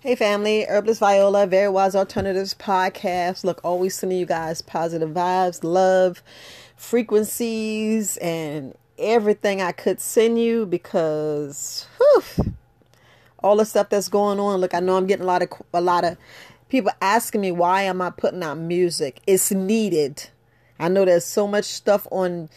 Hey 0.00 0.14
family, 0.14 0.64
Herbalist 0.64 1.00
Viola, 1.00 1.48
Very 1.48 1.68
Wise 1.68 1.96
Alternatives 1.96 2.54
podcast. 2.54 3.42
Look, 3.42 3.60
always 3.64 3.96
sending 3.96 4.16
you 4.16 4.26
guys 4.26 4.62
positive 4.62 5.08
vibes, 5.08 5.64
love, 5.64 6.22
frequencies, 6.76 8.16
and 8.18 8.78
everything 8.96 9.60
I 9.60 9.72
could 9.72 9.98
send 9.98 10.40
you 10.40 10.66
because 10.66 11.88
whew, 11.96 12.54
all 13.40 13.56
the 13.56 13.64
stuff 13.64 13.88
that's 13.88 14.08
going 14.08 14.38
on. 14.38 14.60
Look, 14.60 14.72
I 14.72 14.78
know 14.78 14.96
I'm 14.96 15.08
getting 15.08 15.24
a 15.24 15.26
lot 15.26 15.42
of 15.42 15.48
a 15.74 15.80
lot 15.80 16.04
of 16.04 16.16
people 16.68 16.92
asking 17.02 17.40
me 17.40 17.50
why 17.50 17.82
am 17.82 18.00
I 18.00 18.10
putting 18.10 18.44
out 18.44 18.56
music? 18.56 19.20
It's 19.26 19.50
needed. 19.50 20.28
I 20.78 20.86
know 20.86 21.06
there's 21.06 21.24
so 21.24 21.48
much 21.48 21.64
stuff 21.64 22.06
on 22.12 22.50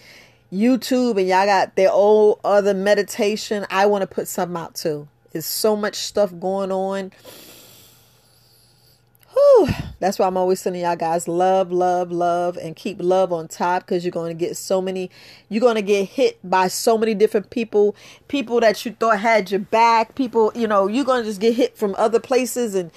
YouTube 0.54 1.18
and 1.18 1.28
y'all 1.28 1.48
got 1.48 1.76
their 1.76 1.92
old 1.92 2.39
other 2.44 2.76
meditation. 2.76 3.66
I 3.71 3.88
want 3.88 4.04
to 4.04 4.08
put 4.08 4.28
something 4.28 4.58
out 4.58 4.76
too. 4.76 5.08
There's 5.32 5.45
so 5.45 5.75
much 5.75 5.95
stuff 5.95 6.32
going 6.39 6.71
on. 6.71 7.11
Whew. 9.33 9.69
That's 10.00 10.19
why 10.19 10.28
I'm 10.28 10.36
always 10.36 10.60
sending 10.60 10.82
y'all 10.82 10.96
guys 10.96 11.28
love, 11.28 11.71
love, 11.71 12.11
love, 12.11 12.57
and 12.57 12.75
keep 12.75 12.97
love 13.01 13.32
on 13.32 13.47
top 13.47 13.83
because 13.83 14.04
you're 14.04 14.11
going 14.11 14.36
to 14.36 14.46
get 14.46 14.57
so 14.57 14.82
many, 14.82 15.09
you're 15.47 15.61
going 15.61 15.75
to 15.75 15.82
get 15.82 16.09
hit 16.09 16.39
by 16.43 16.68
so 16.68 16.97
many 16.97 17.14
different 17.14 17.50
people, 17.50 17.96
people 18.28 18.59
that 18.59 18.83
you 18.86 18.92
thought 18.92 19.20
had 19.20 19.51
your 19.51 19.59
back, 19.59 20.15
people, 20.15 20.51
you 20.56 20.68
know, 20.68 20.87
you're 20.87 21.06
going 21.06 21.21
to 21.21 21.29
just 21.29 21.39
get 21.39 21.54
hit 21.54 21.78
from 21.78 21.95
other 21.98 22.20
places 22.20 22.75
and 22.75 22.92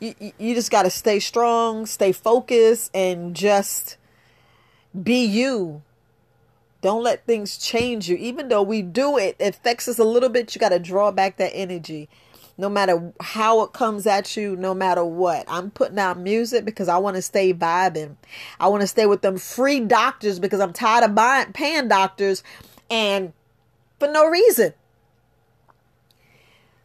you, 0.00 0.14
you 0.38 0.54
just 0.54 0.70
got 0.70 0.84
to 0.84 0.90
stay 0.90 1.18
strong, 1.18 1.86
stay 1.86 2.12
focused, 2.12 2.90
and 2.94 3.34
just 3.34 3.96
be 5.02 5.24
you 5.24 5.82
don't 6.84 7.02
let 7.02 7.24
things 7.24 7.56
change 7.56 8.10
you. 8.10 8.16
Even 8.16 8.48
though 8.48 8.60
we 8.62 8.82
do 8.82 9.16
it, 9.16 9.36
it 9.38 9.54
affects 9.54 9.88
us 9.88 9.98
a 9.98 10.04
little 10.04 10.28
bit. 10.28 10.54
You 10.54 10.58
got 10.58 10.68
to 10.68 10.78
draw 10.78 11.10
back 11.10 11.38
that 11.38 11.52
energy. 11.54 12.10
No 12.58 12.68
matter 12.68 13.10
how 13.20 13.62
it 13.62 13.72
comes 13.72 14.06
at 14.06 14.36
you, 14.36 14.54
no 14.54 14.74
matter 14.74 15.02
what. 15.02 15.46
I'm 15.48 15.70
putting 15.70 15.98
out 15.98 16.18
music 16.18 16.66
because 16.66 16.86
I 16.90 16.98
want 16.98 17.16
to 17.16 17.22
stay 17.22 17.54
vibing. 17.54 18.16
I 18.60 18.68
want 18.68 18.82
to 18.82 18.86
stay 18.86 19.06
with 19.06 19.22
them 19.22 19.38
free 19.38 19.80
doctors 19.80 20.38
because 20.38 20.60
I'm 20.60 20.74
tired 20.74 21.04
of 21.04 21.14
buying 21.14 21.54
paying 21.54 21.88
doctors 21.88 22.42
and 22.90 23.32
for 23.98 24.08
no 24.08 24.26
reason. 24.26 24.74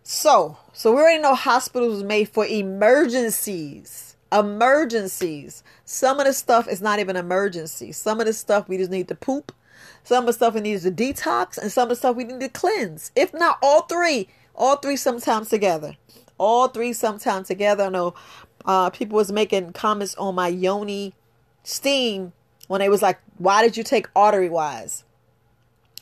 So, 0.01 0.59
so 0.71 0.95
we 0.95 1.01
already 1.01 1.21
know 1.21 1.35
hospitals 1.35 1.95
was 1.95 2.03
made 2.05 2.29
for 2.29 2.45
emergencies. 2.45 4.15
Emergencies. 4.31 5.61
Some 5.83 6.21
of 6.21 6.25
the 6.25 6.31
stuff 6.31 6.69
is 6.69 6.81
not 6.81 6.99
even 6.99 7.17
emergency. 7.17 7.91
Some 7.91 8.21
of 8.21 8.27
the 8.27 8.33
stuff 8.33 8.69
we 8.69 8.77
just 8.77 8.91
need 8.91 9.09
to 9.09 9.15
poop 9.15 9.51
some 10.03 10.23
of 10.23 10.27
the 10.27 10.33
stuff 10.33 10.53
we 10.53 10.61
need 10.61 10.81
to 10.81 10.91
detox, 10.91 11.57
and 11.57 11.71
some 11.71 11.83
of 11.83 11.89
the 11.89 11.95
stuff 11.95 12.15
we 12.15 12.23
need 12.23 12.39
to 12.39 12.49
cleanse. 12.49 13.11
If 13.15 13.33
not 13.33 13.57
all 13.61 13.83
three, 13.83 14.27
all 14.55 14.77
three 14.77 14.95
sometimes 14.95 15.49
together. 15.49 15.95
All 16.37 16.67
three 16.67 16.93
sometimes 16.93 17.47
together. 17.47 17.85
I 17.85 17.89
know 17.89 18.13
uh, 18.65 18.89
people 18.89 19.15
was 19.15 19.31
making 19.31 19.73
comments 19.73 20.15
on 20.15 20.35
my 20.35 20.47
yoni 20.47 21.13
steam 21.63 22.33
when 22.67 22.79
they 22.79 22.89
was 22.89 23.01
like, 23.01 23.19
"Why 23.37 23.61
did 23.61 23.77
you 23.77 23.83
take 23.83 24.07
artery 24.15 24.49
wise?" 24.49 25.03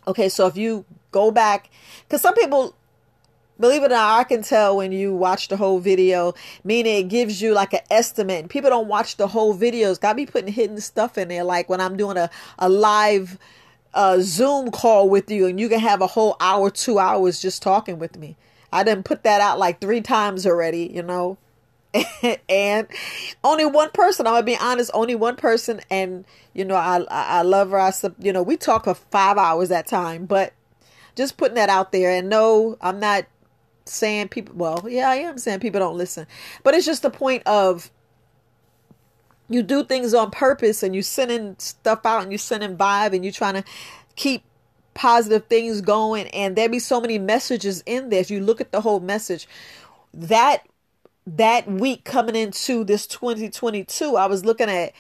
Okay, 0.08 0.30
so 0.30 0.48
if 0.48 0.56
you 0.56 0.86
go 1.12 1.32
back, 1.32 1.70
because 2.04 2.22
some 2.22 2.34
people 2.34 2.76
believe 3.60 3.84
it 3.84 3.88
or 3.88 3.90
not, 3.90 4.20
I 4.20 4.24
can 4.24 4.42
tell 4.42 4.78
when 4.78 4.92
you 4.92 5.14
watch 5.16 5.48
the 5.48 5.58
whole 5.58 5.80
video, 5.80 6.34
meaning 6.64 6.96
it 6.98 7.10
gives 7.10 7.42
you 7.42 7.54
like 7.54 7.74
an 7.74 7.82
estimate. 7.90 8.50
People 8.50 8.70
don't 8.70 8.88
watch 8.88 9.18
the 9.18 9.28
whole 9.28 9.58
videos. 9.58 10.00
Gotta 10.00 10.16
be 10.16 10.26
putting 10.26 10.54
hidden 10.54 10.80
stuff 10.80 11.18
in 11.18 11.28
there, 11.28 11.44
like 11.44 11.70
when 11.70 11.82
I'm 11.82 11.98
doing 11.98 12.18
a, 12.18 12.30
a 12.60 12.70
live 12.70 13.38
a 13.98 14.22
Zoom 14.22 14.70
call 14.70 15.10
with 15.10 15.32
you 15.32 15.48
and 15.48 15.60
you 15.60 15.68
can 15.68 15.80
have 15.80 16.02
a 16.02 16.08
whole 16.08 16.38
hour, 16.40 16.70
two 16.70 17.00
hours 17.00 17.42
just 17.42 17.64
talking 17.64 17.98
with 17.98 18.16
me. 18.16 18.38
I 18.72 18.84
didn't 18.84 19.06
put 19.06 19.24
that 19.24 19.42
out 19.42 19.58
like 19.58 19.82
three 19.82 20.02
times 20.02 20.46
already, 20.46 20.92
you 20.94 21.02
know. 21.02 21.40
and 22.50 22.88
only 23.44 23.66
one 23.66 23.90
person. 23.90 24.28
I'm 24.28 24.34
gonna 24.34 24.44
be 24.44 24.58
honest. 24.58 24.92
Only 24.94 25.16
one 25.16 25.36
person, 25.36 25.82
and 25.90 26.26
you 26.54 26.64
know, 26.64 26.76
I 26.76 27.04
I 27.10 27.42
love 27.42 27.72
her. 27.72 27.80
I 27.80 27.92
you 28.20 28.32
know, 28.32 28.44
we 28.44 28.56
talk 28.56 28.84
for 28.84 28.94
five 28.94 29.38
hours 29.38 29.70
that 29.70 29.88
time, 29.88 30.26
but 30.26 30.54
just 31.16 31.38
putting 31.38 31.56
that 31.56 31.70
out 31.70 31.92
there. 31.92 32.12
And 32.12 32.30
no, 32.30 32.78
I'm 32.82 33.00
not 33.00 33.26
saying 33.86 34.28
people. 34.28 34.54
Well, 34.56 34.86
yeah, 34.88 35.10
I 35.10 35.16
am 35.16 35.40
saying 35.40 35.62
people 35.62 35.80
don't 35.80 35.98
listen, 35.98 36.28
but 36.62 36.76
it's 36.76 36.86
just 36.86 37.02
the 37.02 37.10
point 37.10 37.42
of 37.48 37.90
you 39.50 39.64
do 39.64 39.84
things 39.84 40.14
on 40.14 40.32
purpose 40.32 40.84
and 40.84 40.96
you 40.96 41.02
sending 41.02 41.56
stuff 41.58 42.06
out 42.06 42.24
and 42.24 42.32
you 42.32 42.38
sending 42.38 42.76
vibe 42.76 43.14
and 43.14 43.24
you 43.24 43.32
trying 43.32 43.54
to 43.56 43.64
keep 44.18 44.44
positive 44.94 45.46
things 45.46 45.80
going 45.80 46.28
and 46.30 46.56
there 46.56 46.68
be 46.68 46.80
so 46.80 47.00
many 47.00 47.20
messages 47.20 47.84
in 47.86 48.10
there 48.10 48.20
if 48.20 48.32
you 48.32 48.42
look 48.42 48.60
at 48.60 48.72
the 48.72 48.82
whole 48.82 49.00
message 49.00 49.48
that 50.12 50.64
that 51.28 51.70
week 51.70 52.04
coming 52.04 52.36
into 52.36 52.84
this 52.84 53.06
2022 53.06 54.18
i 54.18 54.26
was 54.26 54.44
looking 54.44 54.70
at 54.70 54.92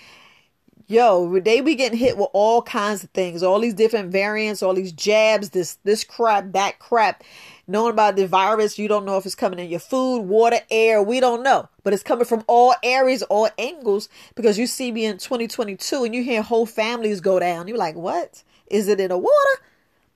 yo 0.85 1.39
they 1.39 1.61
be 1.61 1.73
getting 1.73 1.97
hit 1.97 2.15
with 2.15 2.29
all 2.33 2.61
kinds 2.61 3.03
of 3.03 3.09
things 3.09 3.41
all 3.41 3.59
these 3.59 3.73
different 3.73 4.11
variants 4.11 4.61
all 4.61 4.75
these 4.75 4.91
jabs 4.91 5.49
this 5.49 5.79
this 5.83 6.03
crap 6.03 6.51
that 6.51 6.77
crap 6.77 7.23
knowing 7.67 7.91
about 7.91 8.15
the 8.15 8.25
virus, 8.25 8.79
you 8.79 8.87
don't 8.87 9.05
know 9.05 9.17
if 9.17 9.25
it's 9.25 9.35
coming 9.35 9.59
in 9.59 9.69
your 9.69 9.79
food, 9.79 10.21
water, 10.21 10.59
air. 10.71 11.03
We 11.03 11.19
don't 11.19 11.43
know. 11.43 11.67
But 11.83 11.93
it's 11.93 12.03
coming 12.03 12.25
from 12.25 12.43
all 12.47 12.73
areas, 12.81 13.23
all 13.23 13.49
angles, 13.57 14.09
because 14.35 14.57
you 14.57 14.67
see 14.67 14.91
me 14.91 15.05
in 15.05 15.17
2022 15.17 16.03
and 16.03 16.15
you 16.15 16.23
hear 16.23 16.41
whole 16.41 16.65
families 16.65 17.19
go 17.19 17.39
down. 17.39 17.67
You're 17.67 17.77
like, 17.77 17.95
what? 17.95 18.43
Is 18.69 18.87
it 18.87 18.99
in 18.99 19.09
the 19.09 19.17
water? 19.17 19.61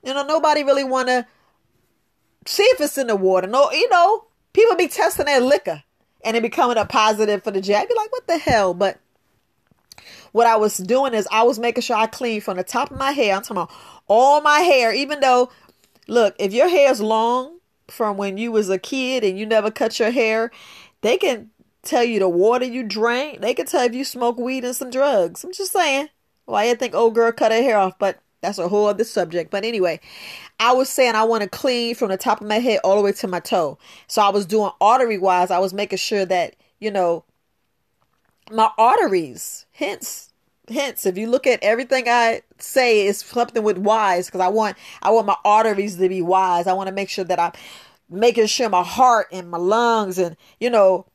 You 0.04 0.14
know, 0.14 0.26
nobody 0.26 0.64
really 0.64 0.84
want 0.84 1.08
to 1.08 1.26
see 2.46 2.64
if 2.64 2.82
it's 2.82 2.98
in 2.98 3.08
the 3.08 3.16
water. 3.16 3.48
No, 3.48 3.72
you 3.72 3.90
know, 3.90 4.26
people 4.54 4.76
be 4.76 4.88
testing 4.88 5.26
their 5.26 5.42
liquor 5.42 5.84
and 6.24 6.36
it 6.36 6.42
becoming 6.42 6.78
a 6.78 6.86
positive 6.86 7.44
for 7.44 7.52
the 7.52 7.62
jab. 7.62 7.88
You're 7.90 7.98
like, 7.98 8.12
what 8.12 8.28
the 8.28 8.38
hell? 8.38 8.74
But 8.74 9.00
what 10.32 10.48
I 10.48 10.56
was 10.56 10.78
doing 10.78 11.14
is 11.14 11.28
I 11.32 11.44
was 11.44 11.60
making 11.60 11.84
sure 11.84 11.98
I 11.98 12.08
clean 12.08 12.42
from 12.42 12.58
the 12.58 12.64
top 12.64 12.92
of 12.92 12.98
my 12.98 13.12
hair. 13.12 13.36
I'm 13.36 13.42
talking 13.42 13.58
about 13.58 13.72
all 14.08 14.42
my 14.42 14.60
hair, 14.60 14.94
even 14.94 15.20
though 15.20 15.52
Look, 16.12 16.36
if 16.40 16.54
your 16.54 16.68
hair 16.68 16.92
is 16.92 17.00
long 17.00 17.60
from 17.88 18.18
when 18.18 18.38
you 18.38 18.52
was 18.52 18.70
a 18.70 18.78
kid 18.78 19.24
and 19.24 19.38
you 19.38 19.46
never 19.46 19.72
cut 19.72 20.00
your 20.00 20.12
hair, 20.12 20.52
they 21.02 21.18
can 21.18 21.52
tell 21.84 22.04
you 22.04 22.20
the 22.20 22.30
water 22.30 22.66
you 22.66 22.84
drank. 22.84 23.40
They 23.40 23.54
can 23.54 23.66
tell 23.66 23.86
if 23.86 23.94
you 23.94 24.04
smoke 24.04 24.38
weed 24.38 24.66
and 24.66 24.76
some 24.76 24.90
drugs. 24.90 25.44
I'm 25.44 25.54
just 25.54 25.72
saying. 25.72 26.10
Why 26.46 26.66
you 26.66 26.76
think 26.76 26.94
old 26.94 27.16
girl 27.16 27.32
cut 27.32 27.54
her 27.54 27.62
hair 27.62 27.78
off? 27.78 27.98
But 27.98 28.20
that's 28.42 28.58
a 28.58 28.68
whole 28.68 28.88
other 28.88 29.04
subject. 29.04 29.52
But 29.52 29.64
anyway, 29.64 30.00
I 30.60 30.74
was 30.74 30.90
saying 30.90 31.16
I 31.16 31.24
want 31.24 31.44
to 31.44 31.50
clean 31.50 31.96
from 31.96 32.10
the 32.10 32.18
top 32.18 32.42
of 32.42 32.48
my 32.48 32.60
head 32.60 32.80
all 32.84 32.96
the 32.96 33.02
way 33.02 33.12
to 33.14 33.28
my 33.28 33.40
toe. 33.40 33.78
So 34.08 34.22
I 34.22 34.30
was 34.30 34.46
doing 34.46 34.72
artery 34.82 35.18
wise. 35.18 35.52
I 35.52 35.60
was 35.60 35.74
making 35.74 36.00
sure 36.00 36.26
that, 36.26 36.56
you 36.80 36.92
know, 36.92 37.24
my 38.52 38.70
arteries, 38.78 39.66
hence 39.74 40.32
hence 40.70 41.06
if 41.06 41.18
you 41.18 41.28
look 41.28 41.48
at 41.48 41.62
everything 41.64 42.06
i 42.08 42.42
say 42.58 43.06
is 43.06 43.20
something 43.20 43.64
with 43.64 43.78
wise 43.80 44.28
because 44.28 44.42
i 44.42 44.48
want 44.48 44.78
i 45.02 45.10
want 45.10 45.26
my 45.26 45.36
arteries 45.44 45.98
to 45.98 46.08
be 46.08 46.22
wise 46.22 46.68
i 46.68 46.74
want 46.74 46.88
to 46.88 46.94
make 46.94 47.10
sure 47.10 47.26
that 47.26 47.40
i'm 47.40 47.52
making 48.10 48.46
sure 48.46 48.70
my 48.70 48.84
heart 48.84 49.28
and 49.32 49.50
my 49.50 49.58
lungs 49.58 50.18
and 50.18 50.38
you 50.60 50.70
know 50.70 51.06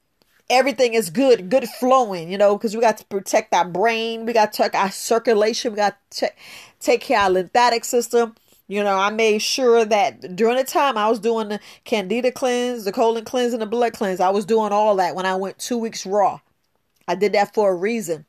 everything 0.49 0.95
is 0.95 1.11
good 1.11 1.51
good 1.51 1.69
flowing 1.69 2.31
you 2.31 2.39
know 2.39 2.57
because 2.57 2.75
we 2.75 2.81
got 2.81 2.97
to 2.97 3.05
protect 3.07 3.53
our 3.53 3.65
brain 3.65 4.27
we 4.27 4.33
got 4.33 4.53
to 4.53 4.57
check 4.57 4.75
our 4.75 4.91
circulation 4.91 5.73
we 5.73 5.77
got 5.77 5.97
to 6.11 6.21
check, 6.21 6.39
take 6.81 7.01
care 7.01 7.19
of 7.19 7.25
our 7.25 7.31
lymphatic 7.31 7.84
system 7.84 8.34
you 8.69 8.83
know, 8.83 8.97
I 8.97 9.11
made 9.11 9.43
sure 9.43 9.84
that 9.84 10.34
during 10.34 10.57
the 10.57 10.65
time 10.65 10.99
I 10.99 11.09
was 11.09 11.21
doing 11.21 11.49
the 11.51 11.61
candida 11.84 12.33
cleanse, 12.33 12.84
the 12.84 12.91
colon 12.91 13.25
cleanse, 13.25 13.53
and 13.53 13.62
the 13.62 13.67
blood 13.67 13.93
cleanse, 13.93 14.19
I 14.19 14.31
was 14.31 14.45
doing 14.45 14.73
all 14.73 14.97
that 14.97 15.15
when 15.15 15.25
I 15.25 15.37
went 15.37 15.59
two 15.59 15.79
weeks 15.79 16.05
raw. 16.05 16.41
I 17.07 17.15
did 17.15 17.33
that 17.33 17.55
for 17.55 17.71
a 17.71 17.77
reason 17.77 18.27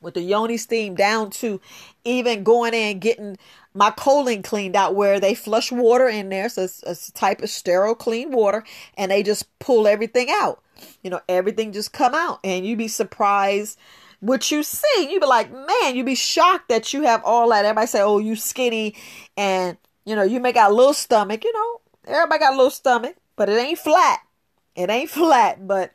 with 0.00 0.14
the 0.14 0.20
yoni 0.20 0.56
steam 0.56 0.94
down 0.94 1.30
to 1.30 1.60
even 2.04 2.42
going 2.42 2.74
in 2.74 2.98
getting 2.98 3.38
my 3.72 3.90
colon 3.90 4.42
cleaned 4.42 4.74
out 4.74 4.94
where 4.96 5.20
they 5.20 5.34
flush 5.34 5.70
water 5.70 6.08
in 6.08 6.28
there. 6.28 6.48
So 6.48 6.64
it's, 6.64 6.82
it's 6.82 7.08
a 7.08 7.12
type 7.12 7.40
of 7.40 7.48
sterile 7.48 7.94
clean 7.94 8.32
water 8.32 8.64
and 8.96 9.12
they 9.12 9.22
just 9.22 9.46
pull 9.60 9.86
everything 9.86 10.28
out. 10.28 10.61
You 11.02 11.10
know, 11.10 11.20
everything 11.28 11.72
just 11.72 11.92
come 11.92 12.14
out 12.14 12.40
and 12.44 12.66
you 12.66 12.76
be 12.76 12.88
surprised 12.88 13.78
what 14.20 14.50
you 14.50 14.62
see. 14.62 15.08
You 15.10 15.20
be 15.20 15.26
like, 15.26 15.52
man, 15.52 15.96
you 15.96 16.04
be 16.04 16.14
shocked 16.14 16.68
that 16.68 16.92
you 16.92 17.02
have 17.02 17.22
all 17.24 17.50
that. 17.50 17.64
Everybody 17.64 17.86
say, 17.88 18.02
oh, 18.02 18.18
you 18.18 18.36
skinny 18.36 18.94
and, 19.36 19.76
you 20.04 20.14
know, 20.16 20.22
you 20.22 20.40
may 20.40 20.52
got 20.52 20.70
a 20.70 20.74
little 20.74 20.94
stomach, 20.94 21.44
you 21.44 21.52
know, 21.52 21.80
everybody 22.06 22.38
got 22.38 22.54
a 22.54 22.56
little 22.56 22.70
stomach, 22.70 23.16
but 23.36 23.48
it 23.48 23.58
ain't 23.58 23.78
flat. 23.78 24.20
It 24.74 24.88
ain't 24.88 25.10
flat, 25.10 25.66
but 25.66 25.92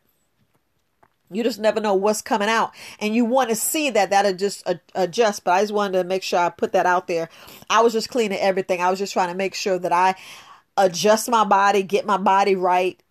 you 1.31 1.43
just 1.43 1.59
never 1.59 1.79
know 1.79 1.93
what's 1.93 2.21
coming 2.21 2.47
out 2.47 2.71
and 2.99 3.13
you 3.13 3.25
want 3.25 3.49
to 3.49 3.55
see 3.55 3.89
that 3.89 4.09
that'll 4.09 4.33
just 4.33 4.67
adjust 4.95 5.43
but 5.43 5.51
i 5.51 5.61
just 5.61 5.73
wanted 5.73 5.97
to 5.97 6.03
make 6.03 6.23
sure 6.23 6.39
i 6.39 6.49
put 6.49 6.71
that 6.71 6.85
out 6.85 7.07
there 7.07 7.29
i 7.69 7.81
was 7.81 7.93
just 7.93 8.09
cleaning 8.09 8.39
everything 8.39 8.81
i 8.81 8.89
was 8.89 8.99
just 8.99 9.13
trying 9.13 9.29
to 9.29 9.35
make 9.35 9.53
sure 9.53 9.77
that 9.77 9.91
i 9.91 10.15
adjust 10.77 11.29
my 11.29 11.43
body 11.43 11.83
get 11.83 12.05
my 12.05 12.17
body 12.17 12.55
right 12.55 13.01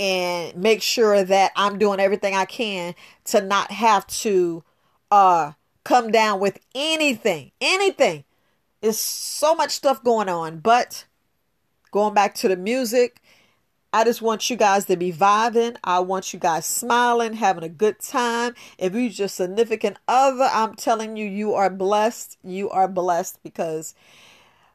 and 0.00 0.56
make 0.56 0.80
sure 0.80 1.22
that 1.22 1.52
i'm 1.54 1.78
doing 1.78 2.00
everything 2.00 2.34
i 2.34 2.46
can 2.46 2.94
to 3.24 3.40
not 3.42 3.70
have 3.70 4.06
to 4.06 4.64
uh 5.10 5.52
come 5.84 6.10
down 6.10 6.40
with 6.40 6.58
anything 6.74 7.52
anything 7.60 8.24
there's 8.80 8.98
so 8.98 9.54
much 9.54 9.70
stuff 9.70 10.02
going 10.02 10.28
on 10.28 10.58
but 10.58 11.04
going 11.90 12.14
back 12.14 12.34
to 12.34 12.48
the 12.48 12.56
music 12.56 13.20
I 13.92 14.04
just 14.04 14.22
want 14.22 14.48
you 14.48 14.56
guys 14.56 14.84
to 14.84 14.96
be 14.96 15.12
vibing. 15.12 15.76
I 15.82 15.98
want 15.98 16.32
you 16.32 16.38
guys 16.38 16.64
smiling, 16.64 17.32
having 17.32 17.64
a 17.64 17.68
good 17.68 17.98
time. 17.98 18.54
If 18.78 18.94
you're 18.94 19.10
just 19.10 19.34
significant 19.34 19.96
other, 20.06 20.48
I'm 20.52 20.76
telling 20.76 21.16
you, 21.16 21.26
you 21.26 21.54
are 21.54 21.68
blessed. 21.68 22.38
You 22.44 22.70
are 22.70 22.86
blessed 22.86 23.42
because 23.42 23.96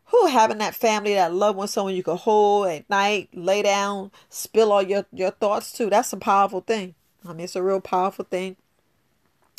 who 0.06 0.28
having 0.28 0.60
that 0.60 0.76
family, 0.76 1.16
that 1.16 1.34
loved 1.34 1.58
one, 1.58 1.68
someone 1.68 1.96
you 1.96 2.04
can 2.04 2.18
hold 2.18 2.68
at 2.68 2.90
night, 2.90 3.30
lay 3.34 3.62
down, 3.62 4.12
spill 4.30 4.72
all 4.72 4.82
your, 4.82 5.06
your 5.12 5.32
thoughts 5.32 5.72
to. 5.74 5.90
That's 5.90 6.14
a 6.14 6.18
powerful 6.18 6.62
thing. 6.62 6.96
I 7.28 7.30
mean, 7.30 7.46
it's 7.46 7.56
a 7.56 7.64
real 7.64 7.82
powerful 7.82 8.26
thing. 8.26 8.56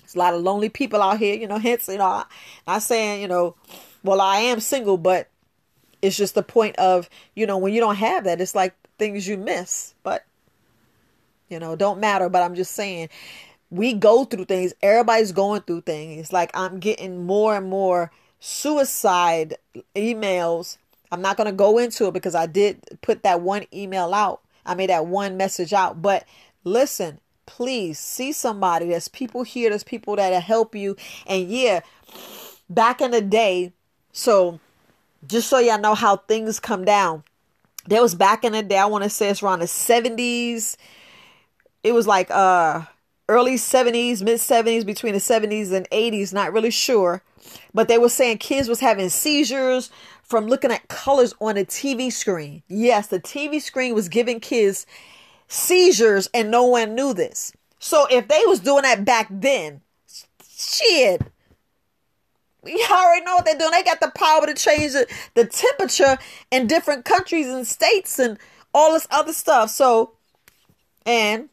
There's 0.01 0.15
a 0.15 0.19
lot 0.19 0.35
of 0.35 0.43
lonely 0.43 0.69
people 0.69 1.03
out 1.03 1.19
here, 1.19 1.35
you 1.35 1.49
know, 1.49 1.59
hence, 1.59 1.89
you 1.89 1.99
know, 1.99 2.25
I 2.67 2.79
saying, 2.79 3.23
you 3.23 3.29
know, 3.29 3.57
well, 4.05 4.21
I 4.21 4.39
am 4.39 4.61
single, 4.61 4.97
but 4.97 5.29
it's 6.01 6.17
just 6.17 6.37
the 6.37 6.45
point 6.45 6.77
of, 6.77 7.11
you 7.35 7.45
know, 7.45 7.59
when 7.59 7.75
you 7.75 7.81
don't 7.81 7.97
have 7.97 8.23
that, 8.25 8.41
it's 8.41 8.55
like 8.55 8.75
things 8.99 9.27
you 9.27 9.37
miss. 9.37 9.95
But, 10.05 10.25
you 11.49 11.59
know, 11.59 11.75
don't 11.75 11.99
matter. 11.99 12.29
But 12.29 12.45
I'm 12.45 12.55
just 12.55 12.73
saying, 12.73 13.09
we 13.71 13.95
go 13.95 14.25
through 14.25 14.45
things. 14.45 14.75
Everybody's 14.81 15.33
going 15.33 15.63
through 15.63 15.81
things. 15.81 16.21
It's 16.21 16.33
like 16.33 16.53
I'm 16.55 16.79
getting 16.79 17.27
more 17.27 17.57
and 17.57 17.69
more 17.69 18.13
suicide 18.41 19.57
emails. 19.95 20.79
I'm 21.13 21.23
not 21.23 21.37
going 21.37 21.47
to 21.47 21.53
go 21.53 21.79
into 21.79 22.07
it 22.07 22.15
because 22.15 22.35
I 22.35 22.47
did 22.47 22.81
put 23.03 23.23
that 23.23 23.41
one 23.41 23.65
email 23.73 24.13
out. 24.13 24.41
I 24.65 24.75
made 24.75 24.91
that 24.91 25.07
one 25.07 25.37
message 25.37 25.73
out. 25.73 26.03
But 26.03 26.25
listen, 26.65 27.21
please 27.47 27.99
see 27.99 28.33
somebody. 28.33 28.89
There's 28.89 29.09
people 29.09 29.43
here. 29.43 29.71
There's 29.71 29.85
people 29.85 30.17
that 30.17 30.43
help 30.43 30.75
you. 30.75 30.97
And 31.27 31.49
yeah, 31.49 31.81
back 32.69 33.01
in 33.01 33.13
the 33.13 33.21
day, 33.21 33.73
so 34.13 34.61
just 35.27 35.49
so 35.49 35.59
y'all 35.59 35.81
know 35.81 35.95
how 35.95 36.17
things 36.17 36.61
come 36.61 36.85
down. 36.85 37.23
There 37.87 38.03
was 38.03 38.15
back 38.15 38.45
in 38.45 38.53
the 38.53 38.63
day, 38.63 38.79
I 38.79 38.87
want 38.87 39.05
to 39.05 39.11
say 39.11 39.29
it's 39.29 39.43
around 39.43 39.61
the 39.61 39.67
70s. 39.67 40.77
It 41.85 41.93
was 41.93 42.07
like 42.07 42.31
uh 42.31 42.83
early 43.29 43.55
70s, 43.55 44.23
mid 44.23 44.39
70s, 44.39 44.85
between 44.85 45.13
the 45.15 45.21
70s 45.21 45.73
and 45.73 45.89
80s, 45.91 46.33
not 46.33 46.53
really 46.53 46.71
sure. 46.71 47.23
But 47.75 47.89
they 47.89 47.99
were 47.99 48.09
saying 48.09 48.39
kids 48.39 48.69
was 48.69 48.81
having 48.81 49.09
seizures 49.09 49.91
from 50.23 50.47
looking 50.47 50.73
at 50.73 50.89
colors 50.89 51.35
on 51.41 51.57
a 51.57 51.65
TV 51.65 52.13
screen. 52.13 52.63
Yes, 52.69 53.07
the 53.09 53.21
TV 53.21 53.61
screen 53.61 53.95
was 53.95 54.09
giving 54.09 54.41
kids 54.41 54.87
seizures 55.49 56.29
and 56.35 56.51
no 56.51 56.65
one 56.65 56.95
knew 56.95 57.15
this. 57.15 57.53
So 57.79 58.07
if 58.11 58.29
they 58.29 58.43
was 58.47 58.61
doing 58.61 58.83
that 58.83 59.05
back 59.05 59.29
then, 59.31 59.81
shit, 60.49 61.23
you 62.65 62.87
already 62.91 63.25
know 63.25 63.37
what 63.37 63.45
they're 63.45 63.59
doing. 63.59 63.71
They 63.71 63.83
got 63.83 64.01
the 64.01 64.13
power 64.15 64.47
to 64.47 64.55
change 64.55 64.93
the, 64.93 65.07
the 65.35 65.47
temperature 65.47 66.19
in 66.51 66.67
different 66.67 67.05
countries 67.05 67.47
and 67.47 67.67
states 67.67 68.19
and 68.19 68.39
all 68.75 68.93
this 68.93 69.07
other 69.11 69.33
stuff. 69.33 69.71
So, 69.71 70.13
and 71.05 71.49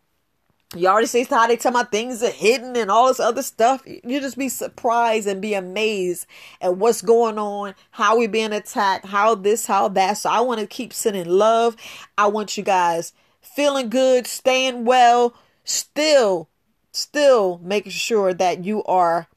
you 0.75 0.87
already 0.87 1.07
see 1.07 1.23
how 1.23 1.47
they 1.47 1.57
tell 1.57 1.71
my 1.71 1.83
things 1.83 2.23
are 2.23 2.29
hidden 2.29 2.75
and 2.75 2.89
all 2.89 3.07
this 3.07 3.19
other 3.19 3.43
stuff. 3.43 3.83
You 3.85 4.19
just 4.19 4.37
be 4.37 4.49
surprised 4.49 5.27
and 5.27 5.41
be 5.41 5.53
amazed 5.53 6.25
at 6.61 6.77
what's 6.77 7.01
going 7.01 7.37
on, 7.37 7.75
how 7.91 8.17
we 8.17 8.27
being 8.27 8.53
attacked, 8.53 9.05
how 9.05 9.35
this, 9.35 9.65
how 9.65 9.87
that. 9.89 10.17
So 10.17 10.29
I 10.29 10.41
want 10.41 10.59
to 10.59 10.67
keep 10.67 10.93
sending 10.93 11.27
love. 11.27 11.75
I 12.17 12.27
want 12.27 12.57
you 12.57 12.63
guys 12.63 13.13
feeling 13.41 13.89
good, 13.89 14.25
staying 14.25 14.85
well, 14.85 15.35
still, 15.63 16.49
still 16.91 17.59
making 17.63 17.91
sure 17.91 18.33
that 18.33 18.65
you 18.65 18.83
are 18.85 19.27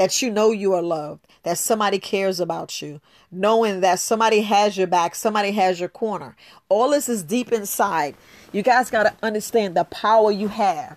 that 0.00 0.22
you 0.22 0.30
know 0.30 0.50
you 0.50 0.72
are 0.72 0.80
loved, 0.80 1.26
that 1.42 1.58
somebody 1.58 1.98
cares 1.98 2.40
about 2.40 2.80
you, 2.80 3.02
knowing 3.30 3.82
that 3.82 3.98
somebody 3.98 4.40
has 4.40 4.74
your 4.74 4.86
back, 4.86 5.14
somebody 5.14 5.50
has 5.50 5.78
your 5.78 5.90
corner. 5.90 6.34
All 6.70 6.88
this 6.88 7.06
is 7.06 7.22
deep 7.22 7.52
inside. 7.52 8.14
You 8.50 8.62
guys 8.62 8.90
got 8.90 9.02
to 9.02 9.14
understand 9.22 9.76
the 9.76 9.84
power 9.84 10.30
you 10.30 10.48
have. 10.48 10.96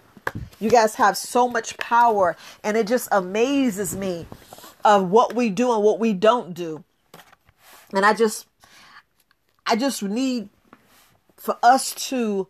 You 0.57 0.69
guys 0.69 0.95
have 0.95 1.17
so 1.17 1.50
much 1.50 1.75
power, 1.75 2.38
and 2.63 2.77
it 2.77 2.88
just 2.88 3.09
amazes 3.11 3.94
me 3.94 4.25
of 4.85 5.09
what 5.09 5.35
we 5.35 5.50
do 5.50 5.73
and 5.73 5.83
what 5.83 6.00
we 6.00 6.13
don't 6.13 6.53
do. 6.53 6.85
And 7.94 8.05
I 8.05 8.13
just, 8.13 8.47
I 9.67 9.75
just 9.75 10.01
need 10.01 10.47
for 11.35 11.57
us 11.61 11.94
to 12.07 12.47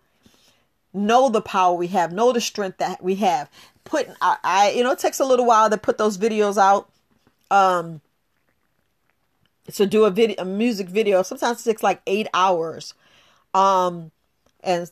know 0.94 1.30
the 1.30 1.42
power 1.42 1.76
we 1.76 1.88
have, 1.88 2.12
know 2.12 2.32
the 2.32 2.42
strength 2.42 2.78
that 2.78 3.04
we 3.04 3.16
have, 3.16 3.50
putting 3.84 4.14
I, 4.22 4.38
I 4.44 4.72
you 4.72 4.84
know 4.84 4.92
it 4.92 5.00
takes 5.00 5.20
a 5.20 5.26
little 5.26 5.46
while 5.46 5.70
to 5.70 5.78
put 5.78 5.98
those 5.98 6.18
videos 6.18 6.58
out 6.58 6.90
um 7.52 8.02
to 9.74 9.86
do 9.86 10.06
a 10.06 10.12
video 10.12 10.36
a 10.40 10.46
music 10.46 10.88
video. 10.88 11.24
Sometimes 11.24 11.62
it 11.62 11.70
takes 11.70 11.84
like 11.84 12.02
eight 12.08 12.28
hours. 12.34 12.94
Um 13.54 14.12
and 14.64 14.90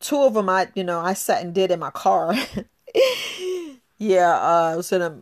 two 0.00 0.22
of 0.22 0.34
them 0.34 0.48
i 0.48 0.68
you 0.74 0.84
know 0.84 1.00
i 1.00 1.14
sat 1.14 1.42
and 1.42 1.54
did 1.54 1.70
in 1.70 1.80
my 1.80 1.90
car. 1.90 2.34
Yeah 3.98 4.36
uh 4.36 4.70
i 4.72 4.76
was 4.76 4.92
in 4.92 5.00
a 5.00 5.18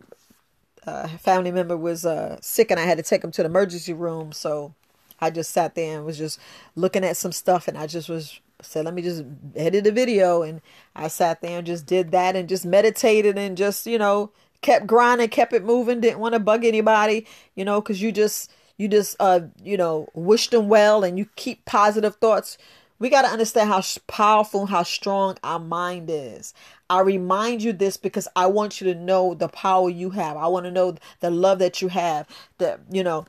uh, 0.85 1.07
family 1.07 1.49
member 1.49 1.77
was 1.77 2.05
uh 2.05 2.37
sick 2.41 2.71
and 2.71 2.79
i 2.79 2.83
had 2.83 2.97
to 2.97 3.03
take 3.03 3.23
him 3.23 3.31
to 3.31 3.41
the 3.41 3.47
emergency 3.49 3.93
room. 3.93 4.33
So 4.33 4.73
i 5.19 5.29
just 5.29 5.51
sat 5.51 5.75
there 5.75 5.97
and 5.97 6.05
was 6.05 6.17
just 6.17 6.39
looking 6.75 7.05
at 7.05 7.15
some 7.15 7.31
stuff 7.31 7.69
and 7.69 7.77
i 7.77 7.87
just 7.87 8.09
was 8.09 8.39
said, 8.65 8.85
let 8.85 8.93
me 8.93 9.01
just 9.01 9.23
edit 9.55 9.87
a 9.87 9.91
video. 9.91 10.41
And 10.41 10.61
I 10.95 11.07
sat 11.07 11.41
there 11.41 11.57
and 11.57 11.67
just 11.67 11.85
did 11.85 12.11
that 12.11 12.35
and 12.35 12.49
just 12.49 12.65
meditated 12.65 13.37
and 13.37 13.57
just, 13.57 13.85
you 13.85 13.97
know, 13.97 14.31
kept 14.61 14.87
grinding, 14.87 15.29
kept 15.29 15.53
it 15.53 15.63
moving. 15.63 16.01
Didn't 16.01 16.19
want 16.19 16.33
to 16.33 16.39
bug 16.39 16.65
anybody, 16.65 17.27
you 17.55 17.65
know, 17.65 17.81
because 17.81 18.01
you 18.01 18.11
just, 18.11 18.51
you 18.77 18.87
just, 18.87 19.15
uh, 19.19 19.41
you 19.63 19.77
know, 19.77 20.07
wish 20.13 20.49
them 20.49 20.67
well 20.67 21.03
and 21.03 21.17
you 21.17 21.27
keep 21.35 21.65
positive 21.65 22.15
thoughts. 22.15 22.57
We 22.97 23.09
got 23.09 23.23
to 23.23 23.27
understand 23.27 23.69
how 23.69 23.81
powerful, 24.07 24.67
how 24.67 24.83
strong 24.83 25.37
our 25.43 25.59
mind 25.59 26.09
is. 26.09 26.53
I 26.89 27.01
remind 27.01 27.61
you 27.61 27.73
this 27.73 27.97
because 27.97 28.27
I 28.35 28.47
want 28.47 28.79
you 28.79 28.93
to 28.93 28.99
know 28.99 29.33
the 29.33 29.49
power 29.49 29.89
you 29.89 30.11
have. 30.11 30.37
I 30.37 30.47
want 30.47 30.65
to 30.65 30.71
know 30.71 30.95
the 31.19 31.29
love 31.29 31.59
that 31.59 31.81
you 31.81 31.89
have, 31.89 32.25
the, 32.57 32.79
you 32.89 33.03
know, 33.03 33.25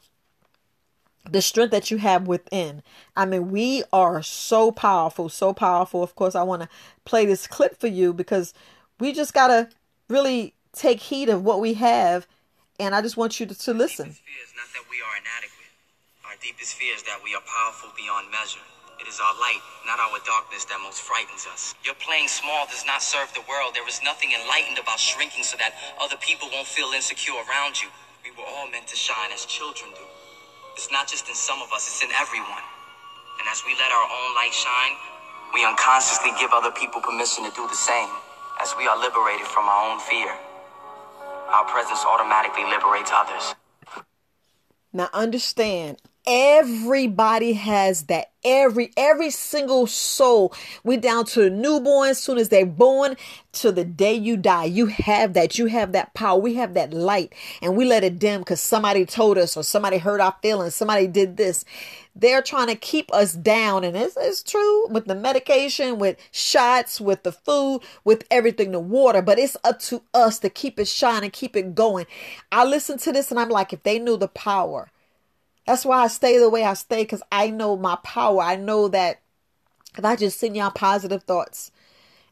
the 1.31 1.43
strength 1.43 1.71
that 1.73 1.91
you 1.91 1.99
have 1.99 2.27
within. 2.27 2.83
I 3.17 3.27
mean, 3.27 3.51
we 3.51 3.83
are 3.93 4.23
so 4.23 4.71
powerful, 4.71 5.29
so 5.29 5.53
powerful. 5.53 6.03
Of 6.03 6.15
course, 6.15 6.35
I 6.35 6.43
want 6.43 6.63
to 6.63 6.69
play 7.05 7.27
this 7.27 7.47
clip 7.47 7.81
for 7.81 7.89
you 7.89 8.13
because 8.13 8.55
we 9.01 9.13
just 9.13 9.35
got 9.35 9.49
to 9.49 9.69
really 10.09 10.55
take 10.73 11.01
heed 11.01 11.29
of 11.29 11.43
what 11.45 11.61
we 11.61 11.75
have. 11.75 12.27
And 12.79 12.95
I 12.95 13.01
just 13.01 13.17
want 13.17 13.41
you 13.41 13.47
to, 13.47 13.55
to 13.55 13.73
listen. 13.73 14.13
fear 14.13 14.43
is 14.45 14.53
not 14.55 14.69
that 14.75 14.85
we 14.91 15.01
are 15.01 15.17
inadequate. 15.17 15.73
Our 16.29 16.37
deepest 16.43 16.75
fear 16.75 16.95
is 16.95 17.03
that 17.05 17.21
we 17.25 17.35
are 17.35 17.43
powerful 17.47 17.91
beyond 17.97 18.31
measure. 18.31 18.61
It 19.01 19.09
is 19.09 19.21
our 19.21 19.35
light, 19.41 19.61
not 19.87 20.01
our 20.01 20.19
darkness, 20.25 20.65
that 20.67 20.81
most 20.83 21.01
frightens 21.03 21.47
us. 21.53 21.75
Your 21.85 21.95
playing 21.97 22.29
small 22.29 22.67
does 22.67 22.85
not 22.87 23.03
serve 23.03 23.33
the 23.35 23.45
world. 23.49 23.75
There 23.75 23.87
is 23.89 24.01
nothing 24.03 24.33
enlightened 24.33 24.79
about 24.79 24.99
shrinking 24.99 25.45
so 25.45 25.57
that 25.59 25.77
other 26.01 26.17
people 26.17 26.49
won't 26.53 26.67
feel 26.67 26.93
insecure 26.93 27.37
around 27.49 27.81
you. 27.81 27.89
We 28.25 28.31
were 28.33 28.49
all 28.49 28.69
meant 28.69 28.89
to 28.89 28.97
shine 28.97 29.33
as 29.33 29.45
children 29.45 29.91
do. 29.93 30.16
It's 30.77 30.93
not 30.93 31.09
just 31.09 31.27
in 31.27 31.35
some 31.35 31.63
of 31.63 31.73
us, 31.73 31.89
it's 31.89 32.05
in 32.05 32.13
everyone. 32.21 32.63
And 33.41 33.49
as 33.49 33.65
we 33.65 33.73
let 33.81 33.91
our 33.91 34.07
own 34.13 34.35
light 34.37 34.53
shine, 34.53 34.93
we 35.55 35.65
unconsciously 35.65 36.33
give 36.39 36.53
other 36.53 36.71
people 36.71 37.01
permission 37.01 37.45
to 37.45 37.51
do 37.57 37.67
the 37.67 37.75
same. 37.75 38.11
As 38.61 38.75
we 38.77 38.87
are 38.87 38.99
liberated 39.01 39.47
from 39.47 39.65
our 39.65 39.91
own 39.91 39.99
fear, 40.01 40.29
our 41.49 41.65
presence 41.65 42.01
automatically 42.05 42.65
liberates 42.65 43.11
others. 43.15 43.55
Now 44.93 45.09
understand, 45.15 45.97
everybody 46.27 47.53
has 47.53 48.05
that. 48.05 48.33
Every 48.45 48.93
every 48.97 49.31
single 49.31 49.89
soul. 49.89 50.55
We 50.85 50.97
down 50.99 51.25
to 51.27 51.43
the 51.43 51.51
newborn 51.51 52.15
soon 52.15 52.39
as 52.39 52.49
they're 52.49 52.65
born 52.65 53.17
to 53.55 53.73
the 53.73 53.85
day 53.85 54.15
you 54.15 54.37
die. 54.37 54.67
You 54.67 54.87
have 54.87 55.33
that. 55.33 55.59
You 55.59 55.67
have 55.67 55.91
that 55.93 56.15
power. 56.15 56.39
We 56.39 56.55
have 56.55 56.75
that 56.75 56.95
light. 56.95 57.33
And 57.61 57.77
we 57.77 57.85
let 57.85 58.05
it 58.05 58.21
dim 58.21 58.43
because 58.43 58.61
somebody 58.61 59.05
told 59.05 59.37
us 59.37 59.57
or 59.57 59.65
somebody 59.65 59.99
hurt 59.99 60.21
our 60.21 60.37
feelings. 60.43 60.77
Somebody 60.77 61.09
did 61.09 61.37
this. 61.37 61.65
They're 62.15 62.41
trying 62.41 62.69
to 62.69 62.77
keep 62.77 63.13
us 63.13 63.33
down. 63.33 63.83
And 63.83 63.97
it's, 63.97 64.17
it's 64.17 64.45
true 64.45 64.89
with 64.89 65.07
the 65.07 65.17
medication 65.17 65.99
with 65.99 66.17
shots 66.31 67.01
with 67.01 67.25
the 67.25 67.33
food 67.33 67.81
with 68.05 68.25
everything 68.31 68.71
the 68.71 68.79
water. 68.79 69.23
But 69.23 69.41
it's 69.41 69.57
up 69.65 69.81
to 69.81 70.03
us 70.15 70.39
to 70.39 70.51
keep 70.51 70.79
it 70.79 70.87
shining 70.87 71.33
keep 71.33 71.57
it 71.57 71.75
going. 71.75 72.07
I 72.53 72.65
listen 72.65 72.99
to 72.99 73.13
this 73.13 73.31
and 73.31 73.41
i'm 73.41 73.49
like 73.49 73.73
if 73.73 73.83
they 73.83 73.99
knew 73.99 74.17
the 74.17 74.29
power 74.29 74.91
that's 75.67 75.85
why 75.85 76.05
I 76.05 76.09
stay 76.09 76.39
the 76.39 76.49
way 76.49 76.65
I 76.65 76.75
stay 76.75 77.03
because 77.03 77.23
I 77.31 77.51
know 77.51 77.77
my 77.77 77.97
power. 78.03 78.41
I 78.41 78.57
know 78.57 78.89
that 78.89 79.21
if 79.99 80.05
I 80.05 80.17
just 80.17 80.39
send 80.39 80.57
y'all 80.57 80.71
positive 80.71 81.25
thoughts 81.25 81.71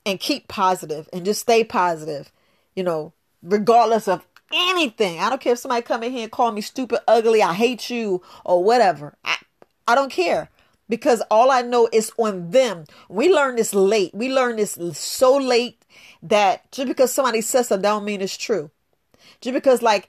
and 0.07 0.21
keep 0.21 0.49
positive 0.49 1.09
and 1.13 1.25
just 1.25 1.41
stay 1.41 1.65
positive, 1.65 2.31
you 2.75 2.83
know, 2.83 3.13
regardless 3.43 4.09
of 4.09 4.27
anything. 4.53 5.19
I 5.19 5.29
don't 5.31 5.41
care 5.41 5.55
if 5.55 5.59
somebody 5.59 5.83
come 5.83 6.03
in 6.03 6.13
here 6.13 6.23
and 6.23 6.33
call 6.33 6.53
me 6.53 6.61
stupid, 6.61 7.01
ugly, 7.09 7.43
I 7.43 7.55
hate 7.55 7.91
you, 7.91 8.23
or 8.45 8.63
whatever. 8.63 9.17
I, 9.25 9.37
I 9.89 9.95
don't 9.95 10.13
care 10.13 10.49
because 10.89 11.23
all 11.31 11.51
I 11.51 11.63
know 11.63 11.89
is 11.93 12.13
on 12.19 12.51
them. 12.51 12.85
We 13.09 13.33
learn 13.33 13.57
this 13.57 13.75
late. 13.75 14.15
We 14.15 14.33
learn 14.33 14.57
this 14.57 14.79
so 14.97 15.37
late 15.37 15.85
that 16.23 16.71
just 16.73 16.89
because 16.89 17.13
somebody 17.13 17.41
says 17.41 17.69
something 17.69 17.83
don't 17.83 18.05
mean 18.05 18.21
it's 18.21 18.37
true. 18.37 18.71
Just 19.41 19.55
because 19.55 19.83
like 19.83 20.09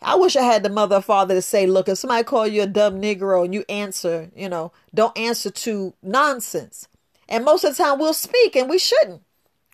I 0.00 0.14
wish 0.14 0.36
I 0.36 0.42
had 0.42 0.62
the 0.62 0.68
mother 0.70 0.96
or 0.96 1.02
father 1.02 1.34
to 1.34 1.42
say, 1.42 1.66
look, 1.66 1.88
if 1.88 1.98
somebody 1.98 2.24
call 2.24 2.46
you 2.46 2.62
a 2.62 2.66
dumb 2.66 3.00
Negro 3.00 3.44
and 3.44 3.52
you 3.52 3.64
answer, 3.68 4.30
you 4.36 4.48
know, 4.48 4.72
don't 4.94 5.16
answer 5.18 5.50
to 5.50 5.94
nonsense. 6.02 6.88
And 7.28 7.44
most 7.44 7.64
of 7.64 7.76
the 7.76 7.82
time 7.82 7.98
we'll 7.98 8.14
speak 8.14 8.56
and 8.56 8.70
we 8.70 8.78
shouldn't. 8.78 9.22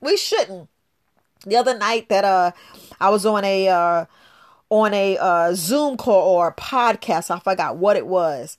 We 0.00 0.16
shouldn't. 0.16 0.68
The 1.44 1.56
other 1.56 1.76
night 1.76 2.08
that 2.08 2.24
uh 2.24 2.52
I 3.00 3.10
was 3.10 3.26
on 3.26 3.44
a 3.44 3.68
uh 3.68 4.06
on 4.70 4.94
a 4.94 5.18
uh 5.18 5.54
Zoom 5.54 5.96
call 5.96 6.36
or 6.36 6.48
a 6.48 6.54
podcast, 6.54 7.30
I 7.30 7.38
forgot 7.38 7.76
what 7.76 7.96
it 7.96 8.06
was. 8.06 8.56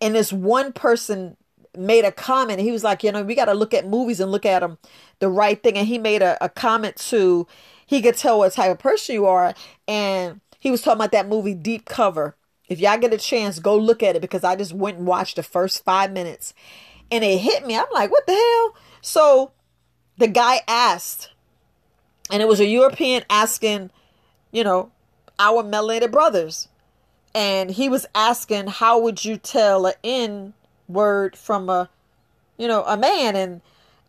And 0.00 0.14
this 0.14 0.32
one 0.32 0.72
person 0.72 1.36
made 1.76 2.04
a 2.04 2.12
comment. 2.12 2.60
He 2.60 2.70
was 2.70 2.84
like, 2.84 3.02
you 3.02 3.12
know, 3.12 3.22
we 3.22 3.34
got 3.34 3.46
to 3.46 3.54
look 3.54 3.74
at 3.74 3.86
movies 3.86 4.20
and 4.20 4.30
look 4.30 4.46
at 4.46 4.60
them 4.60 4.78
the 5.18 5.28
right 5.28 5.60
thing. 5.62 5.76
And 5.76 5.86
he 5.86 5.98
made 5.98 6.22
a, 6.22 6.42
a 6.44 6.48
comment 6.48 6.96
to, 7.08 7.46
he 7.86 8.02
could 8.02 8.16
tell 8.16 8.38
what 8.38 8.52
type 8.52 8.70
of 8.70 8.78
person 8.78 9.14
you 9.14 9.26
are. 9.26 9.54
And 9.88 10.40
he 10.64 10.70
was 10.70 10.80
talking 10.80 10.96
about 10.96 11.12
that 11.12 11.28
movie 11.28 11.52
Deep 11.52 11.84
Cover. 11.84 12.36
If 12.70 12.80
y'all 12.80 12.96
get 12.96 13.12
a 13.12 13.18
chance, 13.18 13.58
go 13.58 13.76
look 13.76 14.02
at 14.02 14.16
it 14.16 14.22
because 14.22 14.44
I 14.44 14.56
just 14.56 14.72
went 14.72 14.96
and 14.96 15.06
watched 15.06 15.36
the 15.36 15.42
first 15.42 15.84
five 15.84 16.10
minutes 16.10 16.54
and 17.10 17.22
it 17.22 17.36
hit 17.36 17.66
me. 17.66 17.76
I'm 17.76 17.84
like, 17.92 18.10
what 18.10 18.26
the 18.26 18.32
hell? 18.32 18.74
So 19.02 19.52
the 20.16 20.26
guy 20.26 20.62
asked, 20.66 21.32
and 22.30 22.40
it 22.40 22.48
was 22.48 22.60
a 22.60 22.64
European 22.64 23.24
asking, 23.28 23.90
you 24.52 24.64
know, 24.64 24.90
our 25.38 25.62
melanated 25.62 26.10
brothers. 26.10 26.68
And 27.34 27.70
he 27.70 27.90
was 27.90 28.06
asking, 28.14 28.68
how 28.68 28.98
would 29.00 29.22
you 29.22 29.36
tell 29.36 29.84
an 29.84 29.94
N 30.02 30.54
word 30.88 31.36
from 31.36 31.68
a, 31.68 31.90
you 32.56 32.68
know, 32.68 32.84
a 32.84 32.96
man? 32.96 33.36
And 33.36 33.60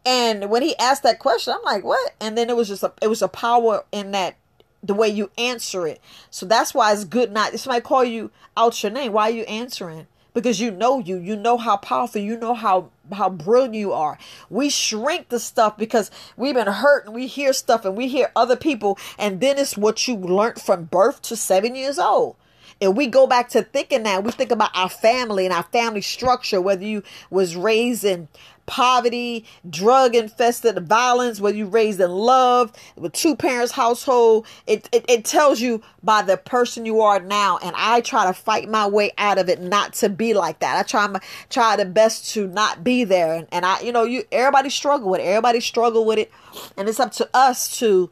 and 0.05 0.50
when 0.50 0.62
he 0.62 0.77
asked 0.77 1.03
that 1.03 1.19
question, 1.19 1.53
I'm 1.53 1.63
like, 1.65 1.83
what? 1.83 2.15
And 2.21 2.38
then 2.38 2.50
it 2.50 2.55
was 2.55 2.69
just 2.69 2.83
a, 2.83 2.93
it 3.01 3.09
was 3.09 3.21
a 3.21 3.27
power 3.27 3.83
in 3.91 4.12
that 4.12 4.38
the 4.85 4.93
way 4.93 5.07
you 5.07 5.31
answer 5.37 5.87
it. 5.87 6.01
So 6.29 6.45
that's 6.45 6.73
why 6.73 6.93
it's 6.93 7.03
good 7.03 7.31
not 7.31 7.53
if 7.53 7.61
somebody 7.61 7.81
call 7.81 8.03
you 8.03 8.31
out 8.55 8.81
your 8.83 8.91
name. 8.91 9.13
Why 9.13 9.29
are 9.29 9.33
you 9.33 9.43
answering? 9.43 10.07
Because 10.33 10.59
you 10.59 10.69
know 10.69 10.99
you, 10.99 11.17
you 11.17 11.37
know 11.37 11.57
how 11.57 11.77
powerful, 11.77 12.21
you 12.21 12.37
know 12.37 12.53
how 12.53 12.89
how 13.13 13.29
brilliant 13.29 13.75
you 13.75 13.93
are. 13.93 14.17
We 14.49 14.69
shrink 14.69 15.29
the 15.29 15.39
stuff 15.39 15.77
because 15.77 16.11
we've 16.35 16.55
been 16.55 16.67
hurt 16.67 17.05
and 17.05 17.15
we 17.15 17.27
hear 17.27 17.53
stuff 17.53 17.85
and 17.85 17.95
we 17.95 18.07
hear 18.07 18.31
other 18.35 18.55
people, 18.57 18.97
and 19.17 19.39
then 19.39 19.57
it's 19.57 19.77
what 19.77 20.07
you 20.07 20.15
learned 20.15 20.61
from 20.61 20.85
birth 20.85 21.21
to 21.23 21.35
seven 21.35 21.75
years 21.75 21.97
old. 21.99 22.35
And 22.81 22.97
we 22.97 23.07
go 23.07 23.25
back 23.25 23.49
to 23.49 23.63
thinking 23.63 24.03
that 24.03 24.23
we 24.25 24.31
think 24.31 24.51
about 24.51 24.75
our 24.75 24.89
family 24.89 25.45
and 25.45 25.53
our 25.53 25.63
family 25.63 26.01
structure, 26.01 26.59
whether 26.59 26.83
you 26.83 27.03
was 27.29 27.55
raised 27.55 28.03
in 28.03 28.27
poverty, 28.65 29.45
drug 29.69 30.15
infested 30.15 30.77
violence, 30.88 31.39
whether 31.39 31.57
you 31.57 31.67
raised 31.67 32.00
in 32.00 32.12
love, 32.12 32.72
with 32.95 33.13
two 33.13 33.36
parents 33.36 33.72
household, 33.72 34.45
it, 34.67 34.89
it, 34.91 35.05
it 35.07 35.25
tells 35.25 35.62
you 35.62 35.81
by 36.03 36.22
the 36.22 36.38
person 36.38 36.86
you 36.86 37.01
are 37.01 37.19
now. 37.19 37.57
And 37.62 37.75
I 37.77 38.01
try 38.01 38.25
to 38.25 38.34
fight 38.34 38.69
my 38.69 38.88
way 38.88 39.12
out 39.17 39.38
of 39.38 39.50
it 39.50 39.62
not 39.62 39.93
to 39.95 40.10
be 40.10 40.34
like 40.34 40.60
that. 40.60 40.77
I 40.77 40.84
try 40.84 41.07
my 41.07 41.19
try 41.50 41.75
the 41.75 41.86
best 41.86 42.34
to 42.34 42.48
not 42.48 42.84
be 42.84 43.03
there. 43.03 43.34
And, 43.34 43.48
and 43.51 43.65
I, 43.65 43.81
you 43.81 43.91
know, 43.91 44.03
you 44.03 44.24
everybody 44.31 44.69
struggle 44.69 45.10
with 45.10 45.22
it. 45.22 45.25
Everybody 45.25 45.60
struggle 45.60 46.05
with 46.05 46.19
it. 46.19 46.31
And 46.77 46.88
it's 46.89 47.00
up 47.00 47.12
to 47.13 47.29
us 47.34 47.77
to 47.79 48.10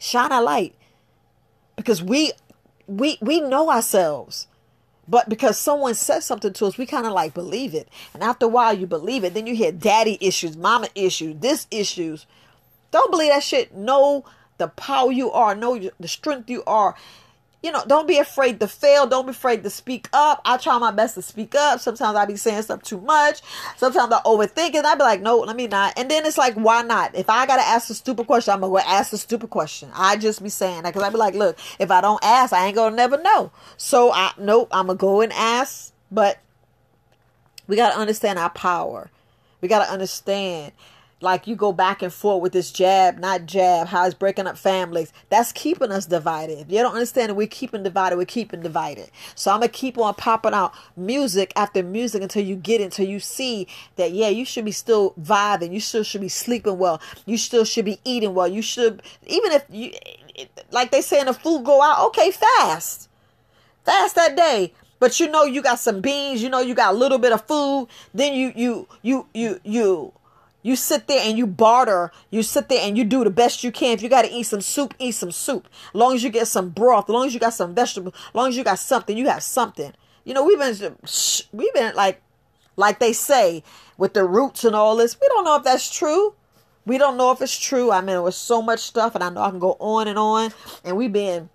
shine 0.00 0.32
a 0.32 0.40
light. 0.40 0.74
Because 1.76 2.02
we 2.02 2.32
we 2.86 3.18
we 3.20 3.40
know 3.40 3.70
ourselves. 3.70 4.46
But 5.08 5.28
because 5.28 5.58
someone 5.58 5.94
says 5.94 6.24
something 6.24 6.52
to 6.52 6.66
us, 6.66 6.78
we 6.78 6.86
kind 6.86 7.06
of 7.06 7.12
like 7.12 7.34
believe 7.34 7.74
it. 7.74 7.88
And 8.14 8.22
after 8.22 8.46
a 8.46 8.48
while, 8.48 8.72
you 8.72 8.86
believe 8.86 9.24
it. 9.24 9.34
Then 9.34 9.46
you 9.46 9.54
hear 9.54 9.72
daddy 9.72 10.16
issues, 10.20 10.56
mama 10.56 10.88
issues, 10.94 11.36
this 11.40 11.66
issues. 11.70 12.26
Don't 12.92 13.10
believe 13.10 13.30
that 13.30 13.42
shit. 13.42 13.74
Know 13.74 14.24
the 14.58 14.68
power 14.68 15.10
you 15.10 15.32
are. 15.32 15.54
Know 15.54 15.78
the 15.98 16.08
strength 16.08 16.48
you 16.48 16.62
are 16.66 16.94
you 17.62 17.70
know, 17.70 17.84
don't 17.86 18.08
be 18.08 18.18
afraid 18.18 18.58
to 18.60 18.66
fail. 18.66 19.06
Don't 19.06 19.26
be 19.26 19.30
afraid 19.30 19.62
to 19.62 19.70
speak 19.70 20.08
up. 20.12 20.40
I 20.44 20.56
try 20.56 20.78
my 20.78 20.90
best 20.90 21.14
to 21.14 21.22
speak 21.22 21.54
up. 21.54 21.78
Sometimes 21.78 22.16
I 22.16 22.24
be 22.24 22.36
saying 22.36 22.62
stuff 22.62 22.82
too 22.82 23.00
much. 23.00 23.40
Sometimes 23.76 24.12
I 24.12 24.20
overthink 24.22 24.74
it. 24.74 24.84
I 24.84 24.94
be 24.96 25.02
like, 25.02 25.20
no, 25.20 25.38
let 25.38 25.54
me 25.54 25.68
not. 25.68 25.96
And 25.96 26.10
then 26.10 26.26
it's 26.26 26.38
like, 26.38 26.54
why 26.54 26.82
not? 26.82 27.14
If 27.14 27.30
I 27.30 27.46
gotta 27.46 27.62
ask 27.62 27.88
a 27.90 27.94
stupid 27.94 28.26
question, 28.26 28.52
I'm 28.52 28.60
gonna 28.60 28.82
ask 28.84 29.12
a 29.12 29.18
stupid 29.18 29.50
question. 29.50 29.90
I 29.94 30.16
just 30.16 30.42
be 30.42 30.48
saying 30.48 30.82
that 30.82 30.92
because 30.92 31.04
I 31.06 31.10
be 31.10 31.18
like, 31.18 31.34
look, 31.34 31.56
if 31.78 31.90
I 31.90 32.00
don't 32.00 32.22
ask, 32.24 32.52
I 32.52 32.66
ain't 32.66 32.74
gonna 32.74 32.96
never 32.96 33.20
know. 33.22 33.52
So 33.76 34.12
I 34.12 34.32
nope, 34.38 34.68
I'm 34.72 34.88
gonna 34.88 34.98
go 34.98 35.20
and 35.20 35.32
ask. 35.32 35.92
But 36.10 36.38
we 37.68 37.76
gotta 37.76 37.98
understand 37.98 38.38
our 38.38 38.50
power. 38.50 39.10
We 39.60 39.68
gotta 39.68 39.90
understand 39.90 40.72
like 41.22 41.46
you 41.46 41.54
go 41.54 41.72
back 41.72 42.02
and 42.02 42.12
forth 42.12 42.42
with 42.42 42.52
this 42.52 42.70
jab, 42.70 43.18
not 43.18 43.46
jab, 43.46 43.86
how 43.86 44.04
it's 44.04 44.14
breaking 44.14 44.46
up 44.46 44.58
families. 44.58 45.12
That's 45.28 45.52
keeping 45.52 45.92
us 45.92 46.06
divided. 46.06 46.58
If 46.58 46.70
you 46.70 46.78
don't 46.78 46.94
understand 46.94 47.30
that 47.30 47.34
we're 47.34 47.46
keeping 47.46 47.82
divided, 47.82 48.16
we're 48.16 48.24
keeping 48.24 48.60
divided. 48.60 49.10
So 49.34 49.50
I'm 49.50 49.60
gonna 49.60 49.68
keep 49.68 49.96
on 49.98 50.14
popping 50.14 50.52
out 50.52 50.72
music 50.96 51.52
after 51.56 51.82
music 51.82 52.22
until 52.22 52.44
you 52.44 52.56
get 52.56 52.80
it, 52.80 52.84
until 52.84 53.06
you 53.06 53.20
see 53.20 53.68
that 53.96 54.12
yeah, 54.12 54.28
you 54.28 54.44
should 54.44 54.64
be 54.64 54.72
still 54.72 55.14
vibing, 55.20 55.72
you 55.72 55.80
still 55.80 56.02
should 56.02 56.20
be 56.20 56.28
sleeping 56.28 56.78
well, 56.78 57.00
you 57.24 57.38
still 57.38 57.64
should 57.64 57.84
be 57.84 58.00
eating 58.04 58.34
well, 58.34 58.48
you 58.48 58.62
should 58.62 59.02
even 59.26 59.52
if 59.52 59.64
you 59.70 59.92
like 60.70 60.90
they 60.90 61.02
say 61.02 61.20
in 61.20 61.26
the 61.26 61.34
food 61.34 61.64
go 61.64 61.82
out, 61.82 62.06
okay, 62.06 62.30
fast. 62.30 63.08
Fast 63.84 64.14
that 64.14 64.36
day 64.36 64.72
but 65.00 65.18
you 65.18 65.28
know 65.28 65.42
you 65.42 65.60
got 65.60 65.80
some 65.80 66.00
beans 66.00 66.40
you 66.40 66.48
know 66.48 66.60
you 66.60 66.76
got 66.76 66.94
a 66.94 66.96
little 66.96 67.18
bit 67.18 67.32
of 67.32 67.44
food 67.48 67.88
then 68.14 68.32
you 68.34 68.52
you 68.54 68.86
you 69.02 69.26
you 69.34 69.60
you 69.64 70.12
you 70.62 70.76
sit 70.76 71.08
there 71.08 71.20
and 71.28 71.36
you 71.36 71.46
barter. 71.46 72.12
You 72.30 72.42
sit 72.42 72.68
there 72.68 72.86
and 72.86 72.96
you 72.96 73.04
do 73.04 73.24
the 73.24 73.30
best 73.30 73.64
you 73.64 73.72
can. 73.72 73.94
If 73.94 74.02
you 74.02 74.08
got 74.08 74.22
to 74.22 74.32
eat 74.32 74.44
some 74.44 74.60
soup, 74.60 74.94
eat 74.98 75.12
some 75.12 75.32
soup. 75.32 75.68
As 75.88 75.94
long 75.94 76.14
as 76.14 76.22
you 76.22 76.30
get 76.30 76.46
some 76.46 76.70
broth, 76.70 77.06
as 77.08 77.12
long 77.12 77.26
as 77.26 77.34
you 77.34 77.40
got 77.40 77.54
some 77.54 77.74
vegetables, 77.74 78.14
as 78.14 78.34
long 78.34 78.48
as 78.48 78.56
you 78.56 78.62
got 78.62 78.78
something, 78.78 79.16
you 79.16 79.28
have 79.28 79.42
something. 79.42 79.92
You 80.24 80.34
know, 80.34 80.44
we've 80.44 80.58
been, 80.58 80.96
we've 81.52 81.74
been 81.74 81.94
like, 81.96 82.22
like 82.76 83.00
they 83.00 83.12
say 83.12 83.64
with 83.98 84.14
the 84.14 84.24
roots 84.24 84.64
and 84.64 84.76
all 84.76 84.96
this. 84.96 85.20
We 85.20 85.26
don't 85.28 85.44
know 85.44 85.56
if 85.56 85.64
that's 85.64 85.92
true. 85.92 86.34
We 86.86 86.96
don't 86.96 87.16
know 87.16 87.32
if 87.32 87.42
it's 87.42 87.58
true. 87.58 87.90
I 87.90 88.00
mean, 88.00 88.16
it 88.16 88.22
was 88.22 88.36
so 88.36 88.62
much 88.62 88.80
stuff, 88.80 89.14
and 89.14 89.22
I 89.22 89.30
know 89.30 89.42
I 89.42 89.50
can 89.50 89.58
go 89.58 89.76
on 89.78 90.08
and 90.08 90.18
on. 90.18 90.52
And 90.84 90.96
we've 90.96 91.12
been, 91.12 91.48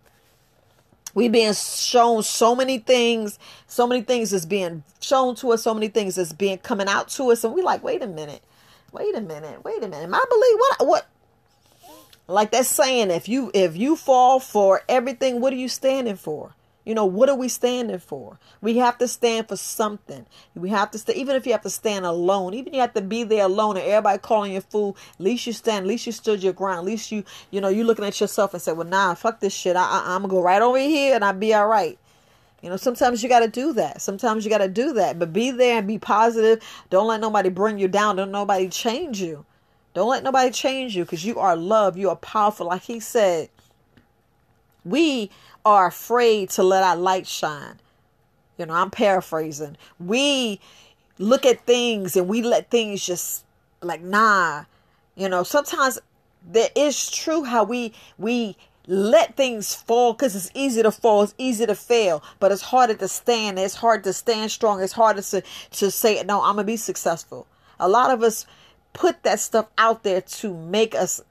we've 1.14 1.32
been 1.32 1.54
shown 1.54 2.24
so 2.24 2.56
many 2.56 2.78
things. 2.78 3.40
So 3.68 3.88
many 3.88 4.02
things 4.02 4.32
is 4.32 4.46
being 4.46 4.84
shown 5.00 5.36
to 5.38 5.52
us. 5.52 5.64
So 5.64 5.74
many 5.74 5.90
things 5.90 6.18
is 6.18 6.32
being 6.34 6.58
coming 6.60 6.88
out 6.88 7.08
to 7.10 7.32
us, 7.32 7.44
and 7.44 7.54
we 7.54 7.62
like, 7.62 7.84
wait 7.84 8.02
a 8.02 8.08
minute 8.08 8.42
wait 8.98 9.16
a 9.16 9.22
minute, 9.22 9.64
wait 9.64 9.84
a 9.84 9.88
minute. 9.88 10.10
I 10.12 10.26
believe 10.30 10.60
what 10.60 10.88
what 10.88 11.08
like 12.28 12.52
that 12.52 12.66
saying, 12.66 13.12
if 13.12 13.30
you 13.30 13.52
if 13.54 13.78
you 13.78 13.96
fall 13.96 14.40
for 14.40 14.84
everything, 14.90 15.40
what 15.40 15.54
are 15.54 15.58
you 15.58 15.70
standing 15.70 16.16
for? 16.16 16.54
You 16.84 16.96
know, 16.96 17.06
what 17.06 17.28
are 17.28 17.36
we 17.36 17.50
standing 17.50 18.00
for? 18.00 18.40
We 18.62 18.78
have 18.78 18.98
to 19.00 19.10
stand 19.10 19.50
for 19.50 19.58
something. 19.58 20.26
We 20.56 20.70
have 20.70 20.90
to 20.92 20.98
stay, 20.98 21.16
even 21.16 21.36
if 21.36 21.46
you 21.46 21.52
have 21.52 21.64
to 21.64 21.70
stand 21.70 22.06
alone, 22.06 22.54
even 22.54 22.74
you 22.74 22.80
have 22.80 22.94
to 22.94 23.02
be 23.02 23.24
there 23.26 23.44
alone 23.44 23.76
and 23.76 23.86
everybody 23.86 24.20
calling 24.20 24.54
you 24.54 24.62
fool, 24.62 24.96
at 25.16 25.20
least 25.20 25.48
you 25.48 25.52
stand, 25.52 25.84
at 25.84 25.88
least 25.88 26.06
you 26.06 26.14
stood 26.14 26.42
your 26.42 26.54
ground, 26.54 26.80
at 26.80 26.86
least 26.86 27.12
you, 27.12 27.26
you 27.52 27.60
know, 27.60 27.68
you 27.68 27.84
looking 27.84 28.06
at 28.06 28.22
yourself 28.22 28.54
and 28.54 28.62
say, 28.64 28.72
well, 28.72 28.88
nah, 28.88 29.14
fuck 29.16 29.42
this 29.42 29.54
shit. 29.54 29.76
I, 29.76 29.82
I, 29.82 30.16
I'm 30.16 30.22
gonna 30.22 30.32
go 30.32 30.42
right 30.42 30.62
over 30.62 30.78
here 30.78 31.14
and 31.14 31.26
I'll 31.26 31.34
be 31.34 31.54
all 31.54 31.68
right. 31.68 32.00
You 32.62 32.70
know, 32.70 32.78
sometimes 32.78 33.22
you 33.22 33.30
got 33.30 33.42
to 33.42 33.48
do 33.48 33.74
that. 33.74 34.02
Sometimes 34.02 34.44
you 34.44 34.50
got 34.50 34.58
to 34.60 34.68
do 34.68 34.94
that. 34.94 35.20
But 35.20 35.32
be 35.32 35.52
there 35.52 35.78
and 35.78 35.88
be 35.88 36.00
positive. 36.00 36.64
Don't 36.90 37.08
let 37.08 37.22
nobody 37.22 37.50
bring 37.50 37.78
you 37.78 37.88
down. 37.88 38.16
Don't 38.16 38.32
nobody 38.32 38.68
change 38.68 39.22
you. 39.22 39.46
Don't 39.94 40.10
let 40.10 40.24
nobody 40.24 40.52
change 40.52 40.96
you 40.96 41.04
because 41.04 41.26
you 41.26 41.40
are 41.40 41.56
loved. 41.56 41.98
You 41.98 42.10
are 42.10 42.16
powerful. 42.16 42.68
Like 42.68 42.84
he 42.84 43.00
said, 43.00 43.50
we 44.84 45.30
are 45.66 45.88
afraid 45.88 46.50
to 46.52 46.64
let 46.64 46.84
our 46.84 46.96
light 46.96 47.28
shine. 47.28 47.80
You 48.58 48.66
know, 48.66 48.74
I'm 48.74 48.90
paraphrasing. 48.90 49.78
We 50.00 50.60
look 51.20 51.46
at 51.46 51.66
things 51.66 52.16
and 52.16 52.28
we 52.28 52.42
let 52.42 52.70
things 52.72 53.06
just 53.06 53.44
like, 53.82 54.02
nah. 54.02 54.66
You 55.16 55.30
know, 55.30 55.44
sometimes 55.44 56.00
there 56.50 56.70
is 56.76 57.10
true 57.10 57.44
how 57.44 57.64
we 57.64 57.94
we 58.18 58.56
let 58.88 59.36
things 59.36 59.76
fall 59.76 60.14
because 60.14 60.36
it's 60.36 60.50
easy 60.54 60.82
to 60.82 60.92
fall, 60.92 61.24
it's 61.24 61.36
easy 61.38 61.66
to 61.66 61.76
fail, 61.76 62.24
but 62.40 62.52
it's 62.52 62.62
harder 62.62 62.94
to 62.96 63.08
stand. 63.08 63.60
It's 63.60 63.76
hard 63.76 64.04
to 64.06 64.14
stand 64.14 64.50
strong. 64.50 64.82
It's 64.82 64.94
harder 64.94 65.22
to, 65.22 65.44
to 65.72 65.92
say, 65.92 66.24
no, 66.24 66.42
I'm 66.42 66.56
going 66.56 66.66
to 66.66 66.72
be 66.72 66.78
successful. 66.78 67.48
A 67.80 67.90
lot 67.90 68.12
of 68.12 68.24
us 68.24 68.46
put 68.94 69.24
that 69.24 69.40
stuff 69.40 69.68
out 69.78 70.04
there 70.04 70.22
to 70.22 70.54
make 70.54 70.96
us, 70.96 71.22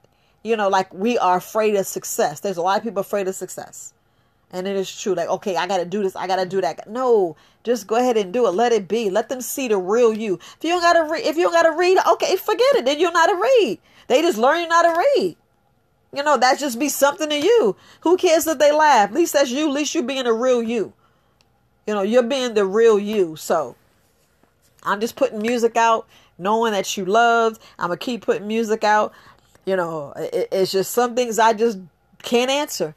you 0.43 0.55
know, 0.55 0.69
like 0.69 0.93
we 0.93 1.17
are 1.17 1.37
afraid 1.37 1.75
of 1.75 1.87
success. 1.87 2.39
There's 2.39 2.57
a 2.57 2.61
lot 2.61 2.77
of 2.77 2.83
people 2.83 3.01
afraid 3.01 3.27
of 3.27 3.35
success. 3.35 3.93
And 4.51 4.65
it 4.65 4.77
is 4.77 5.01
true. 5.01 5.13
Like, 5.13 5.27
okay, 5.27 5.57
I 5.57 5.67
got 5.67 5.77
to 5.77 5.85
do 5.85 6.03
this. 6.03 6.15
I 6.15 6.25
got 6.25 6.37
to 6.37 6.45
do 6.45 6.61
that. 6.61 6.87
No, 6.89 7.35
just 7.63 7.85
go 7.85 7.97
ahead 7.97 8.15
and 8.15 8.31
do 8.31 8.47
it. 8.47 8.51
Let 8.51 8.71
it 8.71 8.87
be. 8.87 9.09
Let 9.09 9.27
them 9.27 9.41
see 9.41 9.67
the 9.67 9.77
real 9.77 10.13
you. 10.13 10.35
If 10.35 10.57
you 10.61 10.69
don't 10.69 10.81
got 10.81 10.93
to 10.93 11.11
read, 11.11 11.25
if 11.25 11.35
you 11.35 11.43
don't 11.43 11.53
got 11.53 11.63
to 11.63 11.77
read, 11.77 11.97
okay, 12.13 12.37
forget 12.37 12.75
it. 12.75 12.85
Then 12.85 12.99
you're 12.99 13.11
not 13.11 13.27
to 13.27 13.35
read. 13.35 13.79
They 14.07 14.21
just 14.21 14.37
learn 14.37 14.61
you 14.61 14.67
not 14.69 14.83
to 14.83 15.05
read. 15.17 15.35
You 16.17 16.23
know, 16.23 16.35
that 16.35 16.57
just 16.57 16.79
be 16.79 16.89
something 16.89 17.29
to 17.29 17.37
you. 17.39 17.75
Who 18.01 18.17
cares 18.17 18.45
that 18.45 18.57
they 18.57 18.71
laugh? 18.71 19.09
At 19.09 19.15
least 19.15 19.33
that's 19.33 19.51
you. 19.51 19.67
At 19.67 19.73
least 19.73 19.93
you 19.93 20.01
being 20.01 20.25
a 20.25 20.33
real 20.33 20.63
you. 20.63 20.93
You 21.85 21.93
know, 21.93 22.01
you're 22.01 22.23
being 22.23 22.55
the 22.55 22.65
real 22.65 22.97
you. 22.97 23.35
So 23.35 23.75
I'm 24.81 24.99
just 24.99 25.15
putting 25.15 25.43
music 25.43 25.77
out, 25.77 26.07
knowing 26.39 26.71
that 26.71 26.97
you 26.97 27.05
loved. 27.05 27.61
I'm 27.77 27.89
gonna 27.89 27.97
keep 27.97 28.23
putting 28.23 28.47
music 28.47 28.83
out. 28.83 29.13
You 29.65 29.75
know, 29.75 30.13
it, 30.15 30.47
it's 30.51 30.71
just 30.71 30.89
some 30.91 31.13
things 31.15 31.37
I 31.37 31.53
just 31.53 31.77
can't 32.23 32.49
answer. 32.49 32.95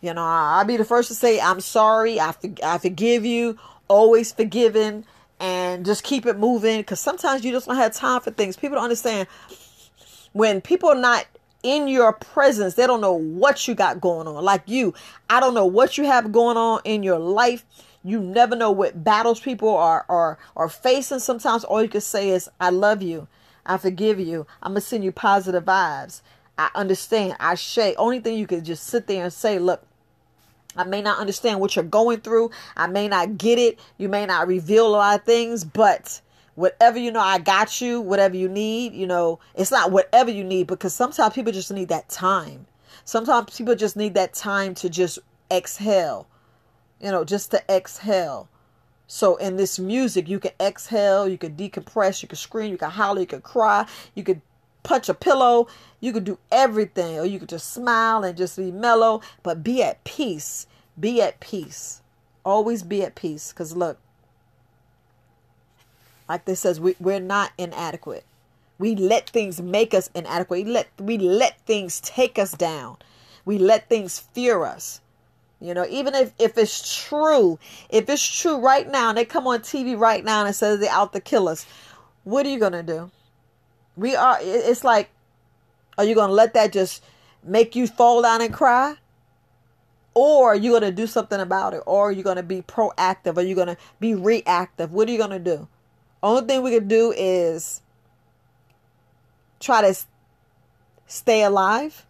You 0.00 0.14
know, 0.14 0.24
I'll 0.24 0.64
be 0.64 0.78
the 0.78 0.86
first 0.86 1.08
to 1.08 1.14
say 1.14 1.40
I'm 1.40 1.60
sorry. 1.60 2.18
I 2.18 2.34
I 2.64 2.78
forgive 2.78 3.26
you. 3.26 3.58
Always 3.88 4.32
forgiven. 4.32 5.04
and 5.38 5.84
just 5.84 6.04
keep 6.04 6.24
it 6.24 6.38
moving 6.38 6.80
because 6.80 7.00
sometimes 7.00 7.44
you 7.44 7.52
just 7.52 7.66
don't 7.66 7.76
have 7.76 7.92
time 7.92 8.22
for 8.22 8.30
things. 8.30 8.56
People 8.56 8.76
don't 8.76 8.84
understand 8.84 9.28
when 10.32 10.62
people 10.62 10.88
are 10.88 10.94
not 10.94 11.26
in 11.64 11.88
your 11.88 12.12
presence, 12.12 12.74
they 12.74 12.86
don't 12.86 13.00
know 13.00 13.14
what 13.14 13.66
you 13.66 13.74
got 13.74 14.00
going 14.00 14.28
on. 14.28 14.44
Like 14.44 14.62
you, 14.66 14.94
I 15.28 15.40
don't 15.40 15.54
know 15.54 15.66
what 15.66 15.98
you 15.98 16.04
have 16.04 16.30
going 16.30 16.56
on 16.56 16.80
in 16.84 17.02
your 17.02 17.18
life. 17.18 17.64
You 18.04 18.20
never 18.20 18.54
know 18.54 18.70
what 18.70 19.02
battles 19.02 19.40
people 19.40 19.74
are 19.74 20.04
are 20.08 20.38
are 20.54 20.68
facing. 20.68 21.18
Sometimes 21.18 21.64
all 21.64 21.82
you 21.82 21.88
can 21.88 22.02
say 22.02 22.28
is, 22.28 22.48
"I 22.60 22.68
love 22.70 23.02
you, 23.02 23.26
I 23.64 23.78
forgive 23.78 24.20
you, 24.20 24.46
I'm 24.62 24.72
gonna 24.72 24.82
send 24.82 25.02
you 25.02 25.10
positive 25.10 25.64
vibes. 25.64 26.20
I 26.58 26.70
understand, 26.74 27.36
I 27.40 27.54
share." 27.54 27.94
Only 27.96 28.20
thing 28.20 28.38
you 28.38 28.46
can 28.46 28.62
just 28.62 28.84
sit 28.84 29.06
there 29.06 29.24
and 29.24 29.32
say, 29.32 29.58
"Look, 29.58 29.82
I 30.76 30.84
may 30.84 31.00
not 31.00 31.18
understand 31.18 31.60
what 31.60 31.76
you're 31.76 31.84
going 31.84 32.20
through. 32.20 32.50
I 32.76 32.88
may 32.88 33.08
not 33.08 33.38
get 33.38 33.58
it. 33.58 33.78
You 33.96 34.10
may 34.10 34.26
not 34.26 34.48
reveal 34.48 34.86
a 34.86 34.88
lot 34.88 35.20
of 35.20 35.24
things, 35.24 35.64
but 35.64 36.20
whatever 36.54 36.98
you 36.98 37.10
know, 37.10 37.20
I 37.20 37.38
got 37.38 37.80
you. 37.80 38.00
Whatever 38.00 38.36
you 38.36 38.48
need, 38.48 38.94
you 38.94 39.06
know, 39.06 39.40
it's 39.54 39.70
not 39.70 39.90
whatever 39.92 40.30
you 40.30 40.44
need 40.44 40.66
because 40.66 40.94
sometimes 40.94 41.34
people 41.34 41.52
just 41.52 41.72
need 41.72 41.88
that 41.88 42.08
time. 42.08 42.66
Sometimes 43.04 43.56
people 43.56 43.74
just 43.74 43.96
need 43.96 44.14
that 44.14 44.34
time 44.34 44.74
to 44.76 44.88
just 44.88 45.18
exhale, 45.50 46.26
you 47.00 47.10
know, 47.10 47.24
just 47.24 47.50
to 47.50 47.62
exhale. 47.68 48.48
So 49.06 49.36
in 49.36 49.56
this 49.56 49.78
music, 49.78 50.28
you 50.28 50.40
can 50.40 50.52
exhale, 50.60 51.28
you 51.28 51.36
can 51.36 51.54
decompress, 51.54 52.22
you 52.22 52.28
can 52.28 52.36
scream, 52.36 52.72
you 52.72 52.78
can 52.78 52.90
holler, 52.90 53.20
you 53.20 53.26
can 53.26 53.42
cry, 53.42 53.86
you 54.14 54.24
could 54.24 54.40
punch 54.82 55.08
a 55.08 55.14
pillow, 55.14 55.66
you 56.00 56.12
could 56.12 56.24
do 56.24 56.38
everything, 56.50 57.18
or 57.18 57.26
you 57.26 57.38
could 57.38 57.48
just 57.48 57.72
smile 57.72 58.24
and 58.24 58.36
just 58.36 58.56
be 58.56 58.70
mellow, 58.70 59.20
but 59.42 59.62
be 59.62 59.82
at 59.82 60.02
peace. 60.04 60.66
Be 60.98 61.20
at 61.20 61.40
peace. 61.40 62.00
Always 62.44 62.82
be 62.82 63.02
at 63.02 63.14
peace. 63.14 63.52
Because 63.52 63.76
look, 63.76 63.98
like 66.28 66.44
this 66.44 66.60
says, 66.60 66.80
we, 66.80 66.96
we're 66.98 67.20
not 67.20 67.52
inadequate. 67.58 68.24
We 68.78 68.96
let 68.96 69.30
things 69.30 69.60
make 69.60 69.94
us 69.94 70.10
inadequate. 70.14 70.64
We 70.64 70.72
let 70.72 70.88
we 70.98 71.18
let 71.18 71.60
things 71.60 72.00
take 72.00 72.38
us 72.38 72.52
down. 72.52 72.96
We 73.44 73.58
let 73.58 73.88
things 73.88 74.18
fear 74.18 74.64
us. 74.64 75.00
You 75.60 75.72
know, 75.72 75.86
even 75.88 76.14
if, 76.14 76.32
if 76.38 76.58
it's 76.58 77.06
true, 77.06 77.58
if 77.88 78.08
it's 78.10 78.40
true 78.40 78.58
right 78.58 78.90
now, 78.90 79.10
and 79.10 79.18
they 79.18 79.24
come 79.24 79.46
on 79.46 79.60
TV 79.60 79.98
right 79.98 80.24
now 80.24 80.44
and 80.44 80.54
says 80.54 80.80
they're 80.80 80.90
out 80.90 81.12
to 81.12 81.20
kill 81.20 81.48
us, 81.48 81.64
what 82.24 82.44
are 82.44 82.50
you 82.50 82.58
gonna 82.58 82.82
do? 82.82 83.10
We 83.96 84.16
are. 84.16 84.38
It's 84.40 84.84
like, 84.84 85.10
are 85.96 86.04
you 86.04 86.14
gonna 86.14 86.32
let 86.32 86.54
that 86.54 86.72
just 86.72 87.02
make 87.42 87.76
you 87.76 87.86
fall 87.86 88.22
down 88.22 88.42
and 88.42 88.52
cry? 88.52 88.96
Or 90.14 90.52
are 90.52 90.56
you 90.56 90.72
gonna 90.72 90.92
do 90.92 91.06
something 91.06 91.40
about 91.40 91.74
it? 91.74 91.82
Or 91.86 92.08
are 92.08 92.12
you 92.12 92.22
gonna 92.22 92.42
be 92.42 92.62
proactive? 92.62 93.36
Are 93.36 93.42
you 93.42 93.54
gonna 93.54 93.76
be 94.00 94.14
reactive? 94.14 94.92
What 94.92 95.08
are 95.08 95.12
you 95.12 95.18
gonna 95.18 95.38
do? 95.38 95.68
Only 96.24 96.46
thing 96.46 96.62
we 96.62 96.70
can 96.70 96.88
do 96.88 97.12
is 97.14 97.82
try 99.60 99.82
to 99.82 99.94
stay 101.06 101.42
alive. 101.42 102.06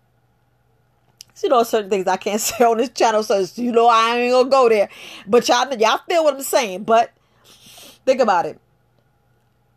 You 1.42 1.48
know, 1.48 1.64
certain 1.64 1.90
things 1.90 2.06
I 2.06 2.16
can't 2.16 2.40
say 2.40 2.64
on 2.64 2.78
this 2.78 2.90
channel, 2.90 3.24
so 3.24 3.44
you 3.56 3.72
know 3.72 3.88
I 3.88 4.16
ain't 4.16 4.32
gonna 4.32 4.48
go 4.48 4.68
there. 4.68 4.88
But 5.26 5.48
y'all, 5.48 5.68
y'all 5.74 5.98
feel 6.08 6.22
what 6.22 6.34
I'm 6.34 6.42
saying. 6.42 6.84
But 6.84 7.12
think 8.06 8.20
about 8.20 8.46
it. 8.46 8.60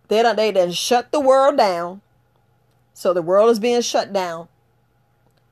They 0.08 0.22
done, 0.22 0.36
they 0.36 0.52
done 0.52 0.72
shut 0.72 1.12
the 1.12 1.20
world 1.20 1.58
down. 1.58 2.02
So 2.94 3.14
the 3.16 3.24
world 3.24 3.50
is 3.50 3.60
being 3.60 3.82
shut 3.82 4.14
down. 4.14 4.50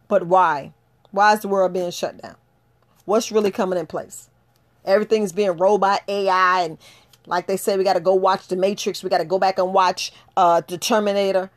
But 0.08 0.28
why? 0.28 0.74
Why 1.10 1.34
is 1.34 1.40
the 1.40 1.48
world 1.48 1.74
being 1.74 1.90
shut 1.90 2.22
down? 2.22 2.36
What's 3.06 3.32
really 3.32 3.52
coming 3.52 3.80
in 3.80 3.88
place? 3.88 4.30
Everything's 4.86 5.32
being 5.32 5.58
robot 5.58 6.02
AI 6.08 6.62
and 6.62 6.78
like 7.28 7.48
they 7.48 7.58
say, 7.58 7.78
we 7.78 7.84
got 7.84 7.94
to 7.94 8.00
go 8.00 8.14
watch 8.14 8.48
The 8.48 8.56
Matrix. 8.56 9.04
We 9.04 9.10
got 9.10 9.20
to 9.20 9.26
go 9.26 9.40
back 9.40 9.58
and 9.58 9.74
watch 9.74 10.12
uh, 10.38 10.62
The 10.68 10.78
Terminator. 10.78 11.50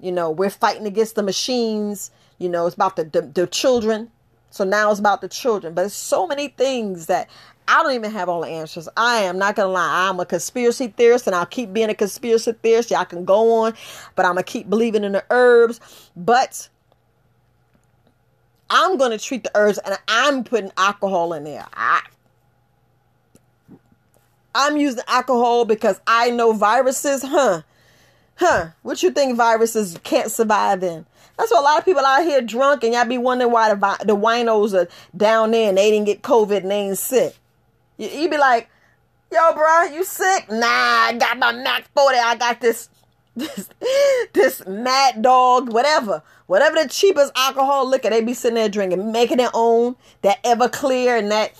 You 0.00 0.12
know, 0.12 0.30
we're 0.30 0.50
fighting 0.50 0.86
against 0.86 1.14
the 1.14 1.22
machines. 1.22 2.10
You 2.38 2.48
know, 2.48 2.66
it's 2.66 2.74
about 2.74 2.96
the, 2.96 3.04
the, 3.04 3.22
the 3.22 3.46
children. 3.46 4.10
So 4.50 4.64
now 4.64 4.90
it's 4.90 5.00
about 5.00 5.20
the 5.20 5.28
children. 5.28 5.74
But 5.74 5.82
there's 5.82 5.94
so 5.94 6.26
many 6.26 6.48
things 6.48 7.06
that 7.06 7.28
I 7.66 7.82
don't 7.82 7.94
even 7.94 8.10
have 8.10 8.28
all 8.28 8.42
the 8.42 8.48
answers. 8.48 8.88
I 8.96 9.20
am 9.22 9.38
not 9.38 9.56
to 9.56 9.66
lie. 9.66 10.08
I'm 10.08 10.20
a 10.20 10.26
conspiracy 10.26 10.88
theorist 10.88 11.26
and 11.26 11.34
I'll 11.34 11.46
keep 11.46 11.72
being 11.72 11.88
a 11.88 11.94
conspiracy 11.94 12.52
theorist. 12.52 12.90
Y'all 12.90 13.04
can 13.04 13.24
go 13.24 13.64
on, 13.64 13.74
but 14.14 14.26
I'm 14.26 14.36
to 14.36 14.42
keep 14.42 14.68
believing 14.68 15.02
in 15.02 15.12
the 15.12 15.24
herbs. 15.30 15.80
But 16.14 16.68
I'm 18.68 18.98
to 18.98 19.18
treat 19.18 19.44
the 19.44 19.50
herbs 19.54 19.78
and 19.78 19.96
I'm 20.08 20.44
putting 20.44 20.70
alcohol 20.76 21.32
in 21.32 21.44
there. 21.44 21.66
I, 21.74 22.02
I'm 24.54 24.76
using 24.76 25.02
alcohol 25.08 25.64
because 25.64 26.00
I 26.06 26.30
know 26.30 26.52
viruses, 26.52 27.22
huh? 27.22 27.62
Huh? 28.36 28.68
What 28.82 29.02
you 29.02 29.10
think 29.10 29.36
viruses 29.36 29.98
can't 30.02 30.30
survive 30.30 30.82
in? 30.82 31.06
That's 31.36 31.50
why 31.50 31.58
a 31.58 31.62
lot 31.62 31.78
of 31.78 31.84
people 31.84 32.04
out 32.04 32.22
here 32.22 32.40
drunk, 32.40 32.84
and 32.84 32.94
y'all 32.94 33.04
be 33.04 33.18
wondering 33.18 33.50
why 33.50 33.68
the 33.74 34.04
the 34.04 34.16
winos 34.16 34.74
are 34.74 34.88
down 35.16 35.50
there 35.50 35.68
and 35.68 35.78
they 35.78 35.90
didn't 35.90 36.06
get 36.06 36.22
COVID 36.22 36.58
and 36.58 36.70
they 36.70 36.80
ain't 36.80 36.98
sick. 36.98 37.36
You, 37.96 38.08
you 38.08 38.30
be 38.30 38.38
like, 38.38 38.68
yo, 39.32 39.52
bro, 39.54 39.82
you 39.84 40.04
sick? 40.04 40.50
Nah, 40.50 40.66
I 40.66 41.16
got 41.18 41.38
my 41.38 41.52
Mac 41.52 41.88
40. 41.94 42.18
I 42.18 42.36
got 42.36 42.60
this, 42.60 42.88
this, 43.36 43.68
this 44.32 44.66
Mad 44.66 45.22
Dog, 45.22 45.72
whatever, 45.72 46.22
whatever 46.46 46.80
the 46.80 46.88
cheapest 46.88 47.32
alcohol 47.36 47.88
liquor 47.88 48.10
they 48.10 48.20
be 48.20 48.34
sitting 48.34 48.54
there 48.54 48.68
drinking, 48.68 49.10
making 49.10 49.38
their 49.38 49.50
own. 49.54 49.96
That 50.22 50.42
Everclear 50.44 51.18
and 51.18 51.30
that 51.32 51.52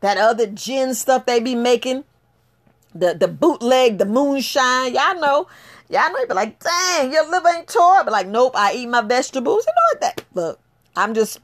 that 0.00 0.16
other 0.16 0.46
gin 0.46 0.94
stuff 0.94 1.26
they 1.26 1.40
be 1.40 1.54
making 1.54 2.04
the 2.94 3.14
the 3.14 3.28
bootleg, 3.28 3.98
the 3.98 4.06
moonshine. 4.06 4.94
Y'all 4.94 5.20
know, 5.20 5.48
y'all 5.88 6.12
know. 6.12 6.18
You 6.18 6.26
be 6.26 6.34
like, 6.34 6.58
dang, 6.58 7.12
your 7.12 7.28
liver 7.30 7.48
ain't 7.48 7.68
tore. 7.68 8.04
But 8.04 8.12
like, 8.12 8.28
nope, 8.28 8.52
I 8.56 8.74
eat 8.74 8.86
my 8.86 9.02
vegetables. 9.02 9.66
Know 9.66 9.72
what 9.92 10.00
that? 10.00 10.24
Look, 10.34 10.60
I'm 10.96 11.14
just 11.14 11.40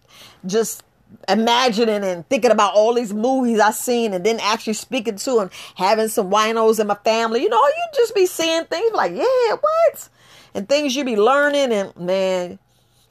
just 0.47 0.83
imagining 1.29 2.05
and 2.05 2.29
thinking 2.29 2.51
about 2.51 2.75
all 2.75 2.95
these 2.95 3.15
movies 3.15 3.61
I 3.61 3.71
seen 3.71 4.13
and 4.13 4.25
then 4.25 4.41
actually 4.41 4.75
speaking 4.75 5.17
to 5.17 5.37
them, 5.37 5.51
having 5.77 6.09
some 6.09 6.31
winos 6.31 6.81
in 6.81 6.87
my 6.87 6.97
family. 6.97 7.43
You 7.43 7.49
know, 7.49 7.61
you 7.67 7.85
just 7.95 8.15
be 8.15 8.27
seeing 8.27 8.65
things 8.65 8.93
like, 8.93 9.13
yeah, 9.13 9.57
what? 9.61 10.09
And 10.55 10.69
things 10.69 10.95
you 10.95 11.05
be 11.05 11.17
learning 11.17 11.73
and 11.73 11.97
man, 11.97 12.59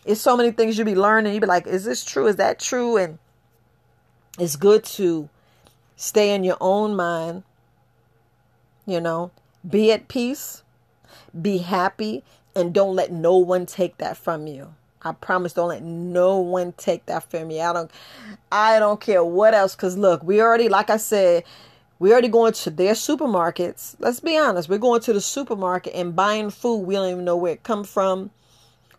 it's 0.05 0.21
so 0.21 0.35
many 0.35 0.51
things 0.51 0.77
you 0.77 0.85
be 0.85 0.95
learning. 0.95 1.33
You 1.33 1.39
be 1.39 1.47
like, 1.47 1.67
is 1.67 1.85
this 1.85 2.03
true? 2.03 2.27
Is 2.27 2.37
that 2.37 2.59
true? 2.59 2.97
And 2.97 3.19
it's 4.37 4.55
good 4.55 4.83
to 4.83 5.29
stay 5.95 6.33
in 6.33 6.43
your 6.43 6.57
own 6.59 6.95
mind 6.95 7.43
you 8.85 8.99
know, 8.99 9.31
be 9.67 9.91
at 9.91 10.07
peace, 10.07 10.63
be 11.39 11.59
happy, 11.59 12.23
and 12.55 12.73
don't 12.73 12.95
let 12.95 13.11
no 13.11 13.37
one 13.37 13.65
take 13.65 13.97
that 13.97 14.17
from 14.17 14.47
you. 14.47 14.73
I 15.01 15.11
promise 15.11 15.53
don't 15.53 15.69
let 15.69 15.83
no 15.83 16.39
one 16.39 16.73
take 16.73 17.05
that 17.07 17.29
from 17.29 17.51
you. 17.51 17.59
I 17.61 17.73
don't 17.73 17.91
I 18.51 18.79
don't 18.79 19.01
care 19.01 19.23
what 19.23 19.53
else 19.53 19.75
cuz 19.75 19.97
look, 19.97 20.23
we 20.23 20.41
already 20.41 20.69
like 20.69 20.89
I 20.89 20.97
said, 20.97 21.43
we 21.99 22.11
already 22.11 22.29
going 22.29 22.53
to 22.53 22.69
their 22.69 22.93
supermarkets. 22.93 23.95
Let's 23.99 24.19
be 24.19 24.37
honest. 24.37 24.69
We're 24.69 24.77
going 24.77 25.01
to 25.01 25.13
the 25.13 25.21
supermarket 25.21 25.93
and 25.93 26.15
buying 26.15 26.49
food. 26.49 26.85
We 26.85 26.95
don't 26.95 27.11
even 27.11 27.25
know 27.25 27.35
where 27.35 27.53
it 27.53 27.63
come 27.63 27.83
from, 27.83 28.31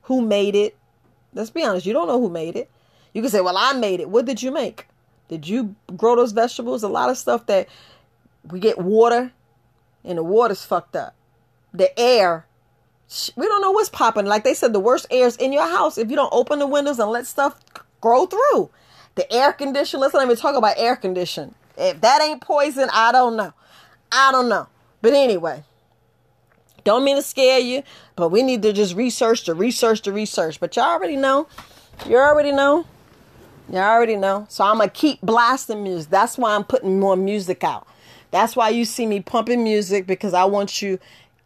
who 0.03 0.21
made 0.21 0.55
it. 0.55 0.77
Let's 1.33 1.51
be 1.51 1.65
honest. 1.65 1.87
You 1.87 1.93
don't 1.93 2.09
know 2.09 2.21
who 2.21 2.29
made 2.29 2.57
it. 2.57 2.71
You 3.13 3.23
can 3.23 3.31
say, 3.31 3.41
"Well, 3.41 3.57
I 3.57 3.73
made 3.73 4.01
it." 4.01 4.11
What 4.11 4.25
did 4.27 4.43
you 4.43 4.51
make? 4.51 4.89
Did 5.29 5.49
you 5.49 5.75
grow 5.97 6.17
those 6.17 6.33
vegetables? 6.33 6.83
A 6.83 6.89
lot 6.89 7.11
of 7.11 7.17
stuff 7.17 7.47
that 7.47 7.69
we 8.51 8.61
get 8.61 8.79
water 8.79 9.33
and 10.05 10.19
the 10.19 10.25
water's 10.25 10.65
fucked 10.65 10.97
up. 10.97 11.15
The 11.73 11.99
air, 11.99 12.47
we 13.37 13.47
don't 13.47 13.61
know 13.61 13.73
what's 13.73 13.89
popping. 13.89 14.27
Like 14.27 14.45
they 14.45 14.55
said, 14.55 14.73
the 14.73 14.81
worst 14.81 15.07
air 15.11 15.27
is 15.27 15.37
in 15.37 15.53
your 15.53 15.69
house 15.69 15.99
if 15.99 16.11
you 16.11 16.17
don't 16.17 16.33
open 16.33 16.59
the 16.59 16.67
windows 16.67 16.99
and 16.99 17.11
let 17.11 17.27
stuff 17.27 17.61
grow 18.01 18.27
through. 18.27 18.71
The 19.17 19.33
air 19.33 19.53
condition, 19.53 20.01
let's 20.01 20.15
not 20.15 20.25
even 20.25 20.37
talk 20.37 20.57
about 20.57 20.75
air 20.77 20.97
condition. 20.97 21.55
If 21.77 22.01
that 22.01 22.23
ain't 22.23 22.41
poison, 22.41 22.89
I 22.93 23.13
don't 23.13 23.37
know. 23.37 23.53
I 24.13 24.31
don't 24.31 24.49
know. 24.49 24.69
But 25.03 25.13
anyway, 25.13 25.65
don't 26.85 27.05
mean 27.05 27.17
to 27.17 27.23
scare 27.23 27.59
you, 27.59 27.83
but 28.17 28.29
we 28.29 28.43
need 28.43 28.63
to 28.63 28.73
just 28.73 28.95
research 28.95 29.45
the 29.47 29.55
research 29.55 30.03
the 30.03 30.13
research. 30.13 30.61
But 30.61 30.77
y'all 30.77 30.85
already 30.85 31.17
know. 31.17 31.49
You 32.07 32.19
already 32.19 32.53
know. 32.53 32.87
You 33.71 33.79
already 33.79 34.17
know. 34.17 34.47
So 34.49 34.65
I'm 34.65 34.79
gonna 34.79 34.91
keep 34.91 35.21
blasting 35.23 35.83
music. 35.83 36.11
That's 36.11 36.37
why 36.37 36.55
I'm 36.55 36.65
putting 36.65 37.01
more 37.01 37.17
music 37.17 37.65
out. 37.65 37.87
That's 38.35 38.57
why 38.57 38.71
you 38.71 38.85
see 38.85 39.07
me 39.07 39.21
pumping 39.21 39.63
music 39.63 40.09
because 40.09 40.35
I 40.35 40.45
want 40.47 40.83
you 40.83 40.99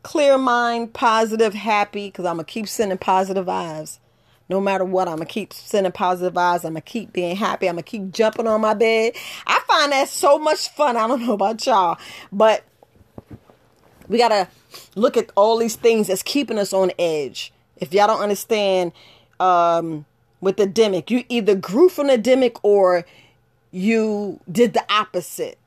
clear 0.03 0.39
mind, 0.39 0.95
positive, 0.95 1.53
happy, 1.53 2.07
because 2.07 2.25
I'm 2.25 2.37
going 2.37 2.47
to 2.47 2.51
keep 2.51 2.67
sending 2.67 2.97
positive 2.97 3.45
vibes. 3.45 3.99
No 4.49 4.59
matter 4.59 4.87
what, 4.87 5.07
I'm 5.07 5.17
going 5.17 5.29
to 5.29 5.31
keep 5.35 5.53
sending 5.53 5.93
positive 5.93 6.33
vibes. 6.33 6.65
I'm 6.65 6.73
going 6.73 6.77
to 6.77 6.81
keep 6.81 7.13
being 7.13 7.37
happy. 7.37 7.69
I'm 7.69 7.75
going 7.75 7.85
to 7.85 7.91
keep 7.91 8.11
jumping 8.11 8.47
on 8.47 8.63
my 8.63 8.73
bed. 8.73 9.17
I 9.47 9.61
find 9.69 9.93
that 9.93 10.09
so 10.09 10.39
much 10.39 10.71
fun. 10.71 10.97
I 10.97 11.07
don't 11.07 11.27
know 11.27 11.35
about 11.35 11.67
y'all, 11.67 11.99
but 12.33 12.65
we 14.09 14.17
got 14.17 14.31
to 14.31 14.49
look 14.95 15.19
at 15.19 15.31
all 15.37 15.59
these 15.59 15.77
things 15.77 16.07
that's 16.07 16.23
keeping 16.23 16.59
us 16.59 16.73
on 16.73 16.91
edge. 16.99 17.53
If 17.77 17.93
y'all 17.93 18.07
don't 18.07 18.23
understand, 18.23 18.93
um, 19.39 20.07
with 20.41 20.57
the 20.57 20.67
demic, 20.67 21.11
you 21.11 21.23
either 21.29 21.55
grew 21.55 21.91
from 21.91 22.07
the 22.07 22.17
demic 22.17 22.59
or 22.63 23.05
you 23.73 24.41
did 24.51 24.73
the 24.73 24.87
opposite 24.91 25.59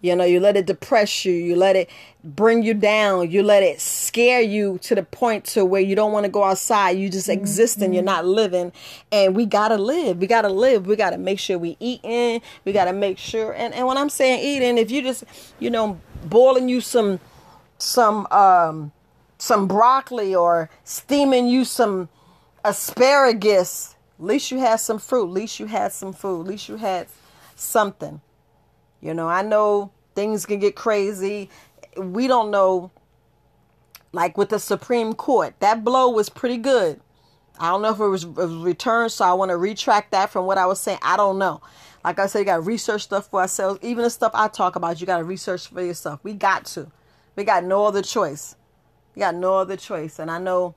You 0.00 0.14
know, 0.14 0.24
you 0.24 0.38
let 0.38 0.56
it 0.56 0.66
depress 0.66 1.24
you, 1.24 1.32
you 1.32 1.56
let 1.56 1.74
it 1.74 1.90
bring 2.22 2.62
you 2.62 2.72
down, 2.72 3.30
you 3.30 3.42
let 3.42 3.64
it 3.64 3.80
scare 3.80 4.40
you 4.40 4.78
to 4.82 4.94
the 4.94 5.02
point 5.02 5.44
to 5.46 5.64
where 5.64 5.80
you 5.80 5.96
don't 5.96 6.12
want 6.12 6.24
to 6.24 6.30
go 6.30 6.44
outside. 6.44 6.90
You 6.90 7.08
just 7.08 7.28
mm-hmm. 7.28 7.40
exist 7.40 7.82
and 7.82 7.92
you're 7.92 8.04
not 8.04 8.24
living. 8.24 8.72
And 9.10 9.34
we 9.34 9.44
gotta 9.44 9.76
live. 9.76 10.18
We 10.18 10.28
gotta 10.28 10.48
live. 10.48 10.86
We 10.86 10.94
gotta 10.94 11.18
make 11.18 11.40
sure 11.40 11.58
we 11.58 11.76
eating. 11.80 12.40
We 12.64 12.72
gotta 12.72 12.92
make 12.92 13.18
sure 13.18 13.52
and, 13.52 13.74
and 13.74 13.86
when 13.86 13.96
I'm 13.96 14.08
saying 14.08 14.40
eating, 14.40 14.78
if 14.78 14.90
you 14.90 15.02
just, 15.02 15.24
you 15.58 15.70
know, 15.70 16.00
boiling 16.24 16.68
you 16.68 16.80
some 16.80 17.18
some 17.78 18.26
um 18.30 18.92
some 19.38 19.66
broccoli 19.66 20.34
or 20.34 20.70
steaming 20.84 21.48
you 21.48 21.64
some 21.64 22.08
asparagus, 22.64 23.96
at 24.18 24.24
least 24.24 24.50
you 24.50 24.58
had 24.58 24.76
some 24.76 24.98
fruit, 24.98 25.24
at 25.24 25.32
least 25.32 25.60
you 25.60 25.66
had 25.66 25.92
some 25.92 26.12
food, 26.12 26.42
at 26.42 26.46
least 26.46 26.68
you 26.68 26.76
had 26.76 27.08
something. 27.56 28.20
You 29.00 29.14
know, 29.14 29.28
I 29.28 29.42
know 29.42 29.92
things 30.14 30.46
can 30.46 30.58
get 30.58 30.74
crazy. 30.74 31.50
We 31.96 32.26
don't 32.26 32.50
know, 32.50 32.90
like 34.12 34.36
with 34.36 34.48
the 34.48 34.58
Supreme 34.58 35.14
Court, 35.14 35.54
that 35.60 35.84
blow 35.84 36.10
was 36.10 36.28
pretty 36.28 36.56
good. 36.56 37.00
I 37.60 37.70
don't 37.70 37.82
know 37.82 37.90
if 37.90 37.98
it 37.98 38.06
was, 38.06 38.24
returned, 38.24 39.12
so 39.12 39.24
I 39.24 39.32
want 39.32 39.50
to 39.50 39.56
retract 39.56 40.12
that 40.12 40.30
from 40.30 40.46
what 40.46 40.58
I 40.58 40.66
was 40.66 40.80
saying. 40.80 40.98
I 41.02 41.16
don't 41.16 41.38
know. 41.38 41.60
Like 42.04 42.18
I 42.20 42.26
said, 42.26 42.40
you 42.40 42.44
got 42.44 42.56
to 42.56 42.62
research 42.62 43.02
stuff 43.02 43.28
for 43.30 43.40
ourselves. 43.40 43.80
Even 43.82 44.04
the 44.04 44.10
stuff 44.10 44.30
I 44.34 44.48
talk 44.48 44.76
about, 44.76 45.00
you 45.00 45.06
got 45.06 45.18
to 45.18 45.24
research 45.24 45.66
for 45.66 45.82
yourself. 45.82 46.20
We 46.22 46.34
got 46.34 46.66
to. 46.66 46.90
We 47.34 47.44
got 47.44 47.64
no 47.64 47.84
other 47.84 48.02
choice. 48.02 48.54
We 49.14 49.20
got 49.20 49.34
no 49.34 49.56
other 49.56 49.76
choice. 49.76 50.20
And 50.20 50.30
I 50.30 50.38
know 50.38 50.76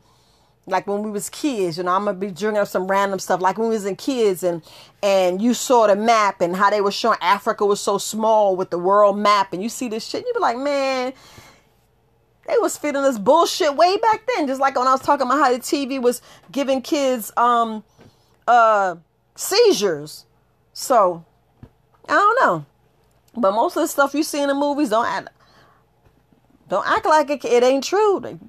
like 0.68 0.88
when 0.88 1.04
we 1.04 1.10
was 1.10 1.30
kids, 1.30 1.78
you 1.78 1.84
know, 1.84 1.92
I'm 1.92 2.06
gonna 2.06 2.18
be 2.18 2.32
drinking 2.32 2.62
up 2.62 2.68
some 2.68 2.88
random 2.88 3.20
stuff. 3.20 3.42
Like 3.42 3.58
when 3.58 3.70
we 3.70 3.76
was 3.76 3.86
in 3.86 3.96
kids, 3.96 4.44
and 4.44 4.62
and 5.02 5.42
you 5.42 5.54
saw 5.54 5.88
the 5.88 5.96
map 5.96 6.42
and 6.42 6.56
how 6.56 6.70
they 6.70 6.82
were 6.82 6.92
showing 6.92 7.18
Africa 7.22 7.66
was 7.66 7.82
so 7.82 7.98
small 7.98 8.56
with 8.56 8.70
the 8.70 8.78
world 8.78 9.18
map, 9.18 9.54
and 9.54 9.64
you 9.64 9.70
see 9.70 9.88
this 9.88 10.08
shit, 10.08 10.26
you 10.26 10.34
be 10.34 10.40
like, 10.40 10.58
man, 10.58 11.14
they 12.48 12.58
was 12.60 12.78
feeding 12.78 13.04
us 13.04 13.18
bullshit 13.18 13.76
way 13.76 13.98
back 13.98 14.28
then. 14.36 14.48
Just 14.48 14.62
like 14.62 14.78
when 14.78 14.88
I 14.88 14.92
was 14.92 15.02
talking 15.02 15.26
about 15.26 15.40
how 15.40 15.52
the 15.52 15.60
TV 15.60 16.02
was 16.02 16.22
giving 16.52 16.82
kids 16.82 17.32
um 17.38 17.84
uh 18.48 18.96
seizures. 19.36 20.26
So 20.74 21.26
I 22.08 22.14
don't 22.14 22.40
know, 22.40 22.66
but 23.36 23.52
most 23.54 23.76
of 23.78 23.82
the 23.82 23.88
stuff 23.88 24.14
you 24.14 24.24
see 24.24 24.42
in 24.42 24.48
the 24.48 24.56
movies 24.56 24.90
don't 24.90 25.08
act, 25.08 25.30
don't 26.70 26.88
act 26.88 27.06
like 27.06 27.30
it, 27.32 27.44
it 27.46 27.64
ain't 27.64 27.84
true. 27.84 28.40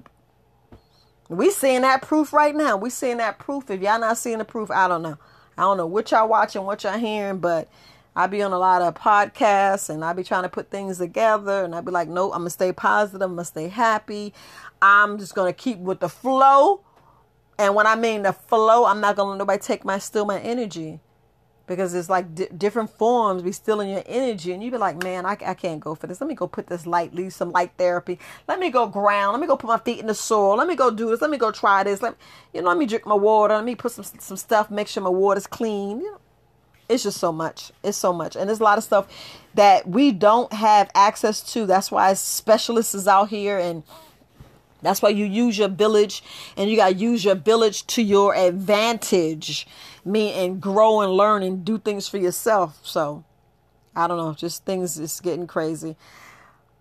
We 1.33 1.51
seeing 1.51 1.81
that 1.81 2.01
proof 2.01 2.33
right 2.33 2.55
now. 2.55 2.77
We 2.77 2.89
seeing 2.89 3.17
that 3.17 3.39
proof. 3.39 3.69
If 3.69 3.81
y'all 3.81 3.99
not 3.99 4.17
seeing 4.17 4.37
the 4.37 4.45
proof, 4.45 4.71
I 4.71 4.87
don't 4.87 5.01
know. 5.01 5.17
I 5.57 5.63
don't 5.63 5.77
know 5.77 5.85
what 5.85 6.11
y'all 6.11 6.27
watching, 6.27 6.63
what 6.63 6.83
y'all 6.83 6.97
hearing, 6.97 7.39
but 7.39 7.69
I 8.15 8.27
be 8.27 8.41
on 8.41 8.53
a 8.53 8.57
lot 8.57 8.81
of 8.81 8.95
podcasts 8.95 9.89
and 9.89 10.03
I 10.03 10.13
be 10.13 10.23
trying 10.23 10.43
to 10.43 10.49
put 10.49 10.69
things 10.69 10.97
together 10.97 11.63
and 11.63 11.75
I 11.75 11.81
be 11.81 11.91
like, 11.91 12.07
nope, 12.07 12.31
I'm 12.33 12.41
gonna 12.41 12.49
stay 12.49 12.71
positive, 12.71 13.21
I'm 13.21 13.31
gonna 13.31 13.45
stay 13.45 13.67
happy. 13.67 14.33
I'm 14.81 15.17
just 15.17 15.35
gonna 15.35 15.53
keep 15.53 15.79
with 15.79 15.99
the 15.99 16.09
flow. 16.09 16.81
And 17.57 17.75
when 17.75 17.87
I 17.87 17.95
mean 17.95 18.23
the 18.23 18.33
flow, 18.33 18.85
I'm 18.85 18.99
not 18.99 19.15
gonna 19.15 19.31
let 19.31 19.37
nobody 19.37 19.59
take 19.59 19.85
my 19.85 19.99
still 19.99 20.25
my 20.25 20.39
energy 20.39 20.99
because 21.65 21.93
it's 21.93 22.09
like 22.09 22.57
different 22.57 22.89
forms 22.89 23.41
be 23.41 23.51
stealing 23.51 23.89
your 23.89 24.03
energy 24.05 24.51
and 24.51 24.61
you 24.63 24.69
be 24.69 24.77
like 24.77 25.01
man 25.01 25.25
I, 25.25 25.37
I 25.45 25.53
can't 25.53 25.79
go 25.79 25.95
for 25.95 26.07
this. 26.07 26.19
Let 26.19 26.27
me 26.27 26.35
go 26.35 26.47
put 26.47 26.67
this 26.67 26.85
light 26.85 27.13
leave 27.13 27.33
some 27.33 27.51
light 27.51 27.71
therapy. 27.77 28.19
Let 28.47 28.59
me 28.59 28.69
go 28.69 28.87
ground. 28.87 29.33
Let 29.33 29.41
me 29.41 29.47
go 29.47 29.55
put 29.55 29.67
my 29.67 29.79
feet 29.79 29.99
in 29.99 30.07
the 30.07 30.15
soil. 30.15 30.57
Let 30.57 30.67
me 30.67 30.75
go 30.75 30.91
do 30.91 31.09
this. 31.09 31.21
Let 31.21 31.29
me 31.29 31.37
go 31.37 31.51
try 31.51 31.83
this. 31.83 32.01
Let 32.01 32.13
me, 32.13 32.17
you 32.53 32.61
know 32.61 32.67
let 32.69 32.77
me 32.77 32.85
drink 32.85 33.05
my 33.05 33.15
water. 33.15 33.55
Let 33.55 33.65
me 33.65 33.75
put 33.75 33.91
some 33.91 34.03
some 34.03 34.37
stuff 34.37 34.69
make 34.69 34.87
sure 34.87 35.03
my 35.03 35.09
water's 35.09 35.47
clean. 35.47 36.01
You 36.01 36.11
know, 36.11 36.19
it's 36.89 37.03
just 37.03 37.17
so 37.17 37.31
much. 37.31 37.71
It's 37.83 37.97
so 37.97 38.11
much. 38.11 38.35
And 38.35 38.49
there's 38.49 38.59
a 38.59 38.63
lot 38.63 38.77
of 38.77 38.83
stuff 38.83 39.07
that 39.55 39.87
we 39.87 40.11
don't 40.11 40.51
have 40.51 40.89
access 40.93 41.41
to. 41.53 41.65
That's 41.65 41.91
why 41.91 42.13
specialists 42.13 42.93
is 42.93 43.07
out 43.07 43.29
here 43.29 43.57
and 43.57 43.83
that's 44.83 45.01
why 45.01 45.09
you 45.09 45.25
use 45.25 45.57
your 45.57 45.69
village 45.69 46.23
and 46.57 46.69
you 46.69 46.77
got 46.77 46.89
to 46.89 46.95
use 46.95 47.23
your 47.25 47.35
village 47.35 47.87
to 47.87 48.01
your 48.01 48.35
advantage. 48.35 49.67
Me 50.05 50.33
and 50.33 50.61
grow 50.61 51.01
and 51.01 51.11
learn 51.11 51.43
and 51.43 51.63
do 51.63 51.77
things 51.77 52.07
for 52.07 52.17
yourself. 52.17 52.79
So 52.83 53.23
I 53.95 54.07
don't 54.07 54.17
know, 54.17 54.33
just 54.33 54.65
things 54.65 54.99
is 54.99 55.19
getting 55.19 55.47
crazy. 55.47 55.95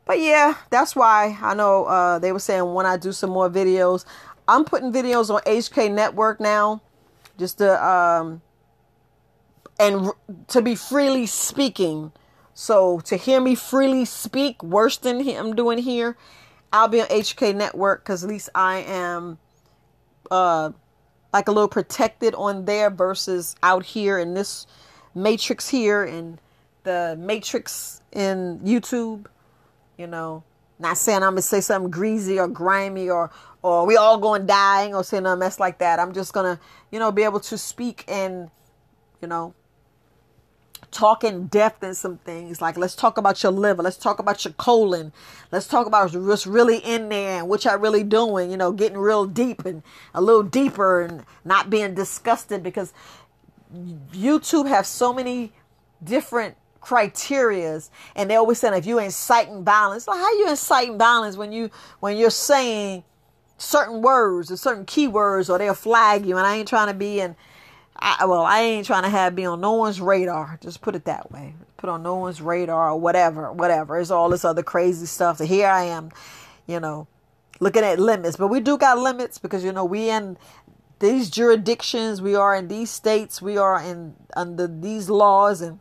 But 0.04 0.18
yeah, 0.18 0.54
that's 0.70 0.96
why 0.96 1.38
I 1.40 1.54
know 1.54 1.84
uh, 1.84 2.18
they 2.18 2.32
were 2.32 2.38
saying 2.38 2.74
when 2.74 2.86
I 2.86 2.96
do 2.96 3.12
some 3.12 3.30
more 3.30 3.48
videos, 3.48 4.04
I'm 4.48 4.64
putting 4.64 4.92
videos 4.92 5.32
on 5.32 5.40
HK 5.42 5.92
Network 5.92 6.40
now, 6.40 6.82
just 7.38 7.58
to 7.58 7.84
um, 7.84 8.42
and 9.78 10.10
to 10.48 10.62
be 10.62 10.74
freely 10.74 11.26
speaking. 11.26 12.12
So 12.54 13.00
to 13.00 13.16
hear 13.16 13.40
me 13.40 13.54
freely 13.54 14.04
speak, 14.04 14.62
worse 14.62 14.98
than 14.98 15.20
him 15.20 15.54
doing 15.54 15.78
here, 15.78 16.16
I'll 16.72 16.88
be 16.88 17.00
on 17.00 17.08
HK 17.08 17.54
Network 17.54 18.02
because 18.02 18.24
at 18.24 18.30
least 18.30 18.48
I 18.54 18.78
am 18.78 19.38
uh 20.30 20.72
like 21.32 21.48
a 21.48 21.52
little 21.52 21.68
protected 21.68 22.34
on 22.34 22.64
there 22.64 22.90
versus 22.90 23.56
out 23.62 23.84
here 23.84 24.18
in 24.18 24.34
this 24.34 24.66
matrix 25.14 25.68
here 25.68 26.04
and 26.04 26.40
the 26.84 27.16
matrix 27.18 28.00
in 28.12 28.60
YouTube. 28.60 29.26
You 29.98 30.06
know, 30.06 30.44
not 30.78 30.98
saying 30.98 31.22
I'm 31.22 31.32
gonna 31.32 31.42
say 31.42 31.60
something 31.60 31.90
greasy 31.90 32.38
or 32.38 32.48
grimy 32.48 33.08
or 33.08 33.30
or 33.62 33.86
we 33.86 33.96
all 33.96 34.18
going 34.18 34.46
dying 34.46 34.94
or 34.94 35.04
saying 35.04 35.26
a 35.26 35.36
mess 35.36 35.60
like 35.60 35.78
that. 35.78 35.98
I'm 36.00 36.12
just 36.12 36.32
gonna, 36.32 36.58
you 36.90 36.98
know, 36.98 37.12
be 37.12 37.22
able 37.22 37.40
to 37.40 37.56
speak 37.56 38.04
and, 38.08 38.50
you 39.20 39.28
know, 39.28 39.54
talk 40.92 41.24
in 41.24 41.46
depth 41.46 41.82
in 41.82 41.94
some 41.94 42.18
things. 42.18 42.60
Like 42.60 42.76
let's 42.76 42.94
talk 42.94 43.18
about 43.18 43.42
your 43.42 43.50
liver. 43.50 43.82
Let's 43.82 43.96
talk 43.96 44.18
about 44.18 44.44
your 44.44 44.54
colon. 44.54 45.12
Let's 45.50 45.66
talk 45.66 45.86
about 45.86 46.14
what's 46.14 46.46
really 46.46 46.78
in 46.78 47.08
there 47.08 47.40
and 47.40 47.48
what 47.48 47.64
y'all 47.64 47.78
really 47.78 48.04
doing. 48.04 48.50
You 48.50 48.56
know, 48.56 48.70
getting 48.70 48.98
real 48.98 49.26
deep 49.26 49.64
and 49.64 49.82
a 50.14 50.20
little 50.20 50.42
deeper 50.42 51.00
and 51.00 51.24
not 51.44 51.70
being 51.70 51.94
disgusted 51.94 52.62
because 52.62 52.92
YouTube 54.12 54.68
have 54.68 54.86
so 54.86 55.12
many 55.12 55.52
different 56.04 56.56
criterias 56.80 57.90
and 58.16 58.28
they 58.28 58.36
always 58.36 58.58
saying 58.58 58.74
if 58.74 58.86
you 58.86 58.98
inciting 58.98 59.64
violence, 59.64 60.06
like 60.06 60.18
how 60.18 60.32
you 60.38 60.48
inciting 60.50 60.98
violence 60.98 61.36
when 61.36 61.52
you 61.52 61.70
when 62.00 62.16
you're 62.16 62.30
saying 62.30 63.02
certain 63.56 64.02
words 64.02 64.50
or 64.50 64.56
certain 64.56 64.84
keywords 64.84 65.48
or 65.48 65.58
they'll 65.58 65.74
flag 65.74 66.26
you 66.26 66.36
and 66.36 66.46
I 66.46 66.56
ain't 66.56 66.68
trying 66.68 66.88
to 66.88 66.94
be 66.94 67.20
in 67.20 67.36
I, 68.02 68.24
well, 68.26 68.42
I 68.42 68.60
ain't 68.62 68.86
trying 68.86 69.04
to 69.04 69.08
have 69.08 69.36
be 69.36 69.46
on 69.46 69.60
no 69.60 69.74
one's 69.74 70.00
radar. 70.00 70.58
Just 70.60 70.80
put 70.80 70.96
it 70.96 71.04
that 71.04 71.30
way. 71.30 71.54
Put 71.76 71.88
on 71.88 72.02
no 72.02 72.16
one's 72.16 72.42
radar 72.42 72.90
or 72.90 72.98
whatever, 72.98 73.52
whatever. 73.52 73.98
It's 73.98 74.10
all 74.10 74.28
this 74.28 74.44
other 74.44 74.64
crazy 74.64 75.06
stuff. 75.06 75.38
So 75.38 75.44
here 75.44 75.68
I 75.68 75.84
am, 75.84 76.10
you 76.66 76.80
know, 76.80 77.06
looking 77.60 77.84
at 77.84 78.00
limits. 78.00 78.36
But 78.36 78.48
we 78.48 78.58
do 78.58 78.76
got 78.76 78.98
limits 78.98 79.38
because 79.38 79.64
you 79.64 79.70
know 79.70 79.84
we 79.84 80.10
in 80.10 80.36
these 80.98 81.30
jurisdictions, 81.30 82.20
we 82.20 82.34
are 82.34 82.56
in 82.56 82.66
these 82.66 82.90
states, 82.90 83.40
we 83.40 83.56
are 83.56 83.80
in 83.80 84.14
under 84.34 84.66
these 84.66 85.08
laws, 85.08 85.60
and 85.60 85.78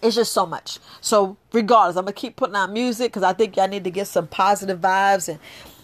it's 0.00 0.14
just 0.14 0.32
so 0.32 0.46
much. 0.46 0.78
So 1.00 1.36
regardless, 1.52 1.96
I'm 1.96 2.04
gonna 2.04 2.12
keep 2.12 2.36
putting 2.36 2.54
out 2.54 2.70
music 2.70 3.10
because 3.10 3.24
I 3.24 3.32
think 3.32 3.56
y'all 3.56 3.66
need 3.66 3.84
to 3.84 3.90
get 3.90 4.06
some 4.06 4.28
positive 4.28 4.80
vibes 4.80 5.28
and 5.28 5.40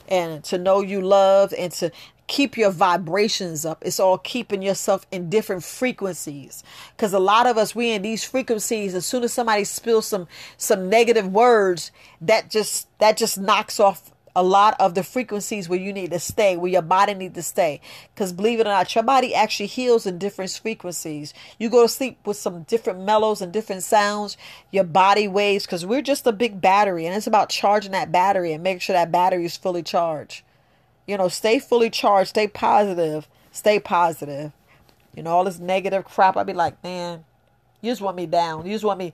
and 0.08 0.44
to 0.44 0.56
know 0.56 0.82
you 0.82 1.00
love 1.00 1.52
and 1.58 1.72
to 1.72 1.90
keep 2.28 2.56
your 2.56 2.70
vibrations 2.70 3.64
up. 3.64 3.82
It's 3.84 3.98
all 3.98 4.18
keeping 4.18 4.62
yourself 4.62 5.06
in 5.10 5.28
different 5.28 5.64
frequencies. 5.64 6.62
Cause 6.96 7.12
a 7.12 7.18
lot 7.18 7.46
of 7.46 7.58
us, 7.58 7.74
we 7.74 7.90
in 7.90 8.02
these 8.02 8.22
frequencies, 8.22 8.94
as 8.94 9.04
soon 9.04 9.24
as 9.24 9.32
somebody 9.32 9.64
spills 9.64 10.06
some, 10.06 10.28
some 10.56 10.88
negative 10.88 11.26
words, 11.26 11.90
that 12.20 12.50
just, 12.50 12.86
that 13.00 13.16
just 13.16 13.38
knocks 13.38 13.80
off 13.80 14.12
a 14.36 14.42
lot 14.42 14.76
of 14.78 14.94
the 14.94 15.02
frequencies 15.02 15.68
where 15.68 15.80
you 15.80 15.92
need 15.92 16.12
to 16.12 16.18
stay, 16.20 16.56
where 16.56 16.70
your 16.70 16.82
body 16.82 17.12
need 17.12 17.34
to 17.34 17.42
stay. 17.42 17.80
Because 18.14 18.32
believe 18.32 18.60
it 18.60 18.68
or 18.68 18.70
not, 18.70 18.94
your 18.94 19.02
body 19.02 19.34
actually 19.34 19.66
heals 19.66 20.06
in 20.06 20.18
different 20.18 20.52
frequencies. 20.52 21.34
You 21.58 21.68
go 21.68 21.82
to 21.82 21.88
sleep 21.88 22.24
with 22.24 22.36
some 22.36 22.62
different 22.62 23.00
mellows 23.00 23.42
and 23.42 23.52
different 23.52 23.82
sounds, 23.82 24.36
your 24.70 24.84
body 24.84 25.26
waves, 25.26 25.66
because 25.66 25.84
we're 25.84 26.02
just 26.02 26.24
a 26.24 26.32
big 26.32 26.60
battery, 26.60 27.04
and 27.04 27.16
it's 27.16 27.26
about 27.26 27.48
charging 27.48 27.90
that 27.92 28.12
battery 28.12 28.52
and 28.52 28.62
making 28.62 28.78
sure 28.78 28.94
that 28.94 29.10
battery 29.10 29.44
is 29.44 29.56
fully 29.56 29.82
charged. 29.82 30.42
You 31.08 31.16
know, 31.16 31.28
stay 31.28 31.58
fully 31.58 31.90
charged, 31.90 32.30
stay 32.30 32.46
positive, 32.46 33.26
stay 33.50 33.80
positive. 33.80 34.52
You 35.16 35.24
know, 35.24 35.30
all 35.30 35.44
this 35.44 35.58
negative 35.58 36.04
crap, 36.04 36.36
I'd 36.36 36.46
be 36.46 36.52
like, 36.52 36.80
man, 36.84 37.24
you 37.80 37.90
just 37.90 38.00
want 38.00 38.16
me 38.16 38.26
down. 38.26 38.66
You 38.66 38.72
just 38.72 38.84
want 38.84 39.00
me 39.00 39.12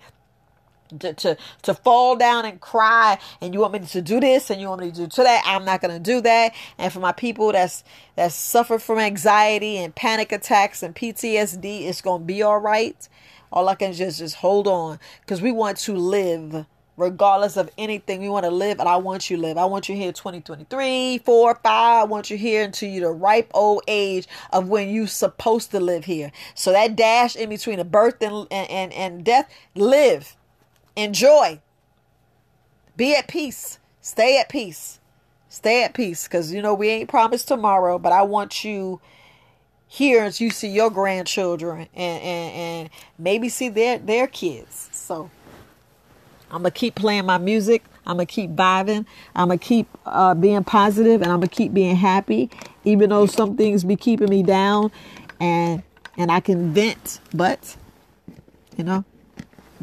to, 0.99 1.15
to 1.15 1.37
to 1.63 1.75
fall 1.75 2.17
down 2.17 2.45
and 2.45 2.61
cry 2.61 3.19
and 3.41 3.55
you 3.55 3.61
want 3.61 3.73
me 3.73 3.79
to 3.81 4.03
do 4.03 4.21
this 4.21 4.51
and 4.51 4.61
you 4.61 4.69
want 4.69 4.83
me 4.83 4.91
to 4.91 5.07
do 5.07 5.23
that 5.23 5.43
i'm 5.47 5.65
not 5.65 5.81
going 5.81 5.95
to 5.95 6.01
do 6.01 6.21
that 6.21 6.55
and 6.79 6.93
for 6.93 7.01
my 7.01 7.13
people 7.13 7.51
that's 7.53 7.83
that 8.17 8.33
suffer 8.33 8.79
from 8.79 8.99
anxiety 8.99 9.79
and 9.79 9.95
panic 9.95 10.31
attacks 10.31 10.83
and 10.83 10.95
ptsd 10.95 11.87
it's 11.87 12.01
going 12.01 12.21
to 12.21 12.25
be 12.27 12.43
all 12.43 12.59
right 12.59 13.09
all 13.51 13.69
i 13.69 13.75
can 13.75 13.93
just 13.93 14.19
just 14.19 14.37
hold 14.37 14.67
on 14.67 14.99
because 15.21 15.41
we 15.41 15.51
want 15.51 15.79
to 15.79 15.95
live 15.95 16.67
regardless 16.97 17.57
of 17.57 17.71
anything 17.79 18.21
we 18.21 18.29
want 18.29 18.45
to 18.45 18.51
live 18.51 18.79
and 18.81 18.89
i 18.89 18.97
want 18.97 19.31
you 19.31 19.37
to 19.37 19.43
live 19.43 19.59
i 19.59 19.65
want 19.65 19.89
you 19.89 19.97
here 19.97 20.13
2023 20.13 21.19
4 21.19 21.55
5 21.55 21.65
i 21.65 22.05
want 22.05 22.31
you 22.31 22.37
here 22.37 22.63
until 22.65 22.89
you 22.89 23.01
the 23.01 23.11
ripe 23.11 23.51
old 23.55 23.83
age 23.89 24.29
of 24.53 24.69
when 24.69 24.89
you 24.89 25.07
supposed 25.07 25.71
to 25.73 25.81
live 25.81 26.05
here 26.05 26.31
so 26.55 26.73
that 26.73 26.97
dash 26.97 27.37
in 27.37 27.49
between 27.49 27.81
a 27.81 27.85
birth 27.85 28.23
and 28.23 28.47
and 28.51 28.71
and, 28.71 28.93
and 28.93 29.25
death 29.25 29.51
live 29.75 30.37
enjoy 30.97 31.61
Be 32.97 33.17
at 33.17 33.27
peace. 33.27 33.79
Stay 34.01 34.39
at 34.39 34.49
peace. 34.49 35.01
Stay 35.49 35.85
at 35.85 35.95
peace 35.95 36.25
because 36.29 36.53
you 36.53 36.63
know 36.63 36.75
we 36.75 36.89
ain't 36.91 37.09
promised 37.09 37.49
tomorrow, 37.49 37.99
but 37.99 38.13
I 38.13 38.23
want 38.23 38.65
you 38.65 39.01
here 39.87 40.25
as 40.25 40.41
you 40.41 40.51
see 40.51 40.69
your 40.69 40.91
grandchildren 40.91 41.89
and, 41.95 42.23
and, 42.23 42.55
and 42.55 42.91
maybe 43.19 43.49
see 43.49 43.69
their 43.69 43.99
their 43.99 44.27
kids. 44.27 44.91
So 44.93 45.31
I'm 46.55 46.61
gonna 46.61 46.71
keep 46.71 46.95
playing 46.95 47.27
my 47.27 47.39
music. 47.39 47.83
I'm 48.07 48.17
gonna 48.17 48.27
keep 48.27 48.53
vibing. 48.53 49.07
I'm 49.35 49.49
gonna 49.49 49.59
keep 49.59 49.89
uh, 50.07 50.35
being 50.35 50.63
positive, 50.63 51.21
and 51.21 51.33
I'm 51.33 51.41
gonna 51.41 51.49
keep 51.49 51.75
being 51.75 51.97
happy, 51.97 52.49
even 52.85 53.11
though 53.11 53.27
some 53.27 53.57
things 53.57 53.83
be 53.83 53.97
keeping 53.97 54.31
me 54.31 54.45
down, 54.45 54.93
and 55.41 55.83
and 56.17 56.31
I 56.31 56.39
can 56.39 56.73
vent. 56.73 57.19
But 57.35 57.77
you 58.77 58.85
know, 58.85 59.05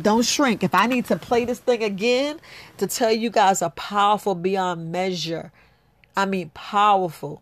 don't 0.02 0.24
shrink. 0.24 0.64
If 0.64 0.74
I 0.74 0.88
need 0.88 1.06
to 1.08 1.18
play 1.18 1.44
this 1.44 1.60
thing 1.60 1.84
again 1.84 2.40
to 2.78 2.88
tell 2.88 3.12
you 3.12 3.30
guys 3.30 3.62
are 3.62 3.72
powerful 3.72 4.34
beyond 4.34 4.94
measure, 4.94 5.52
I 6.16 6.26
mean 6.26 6.52
powerful 6.54 7.42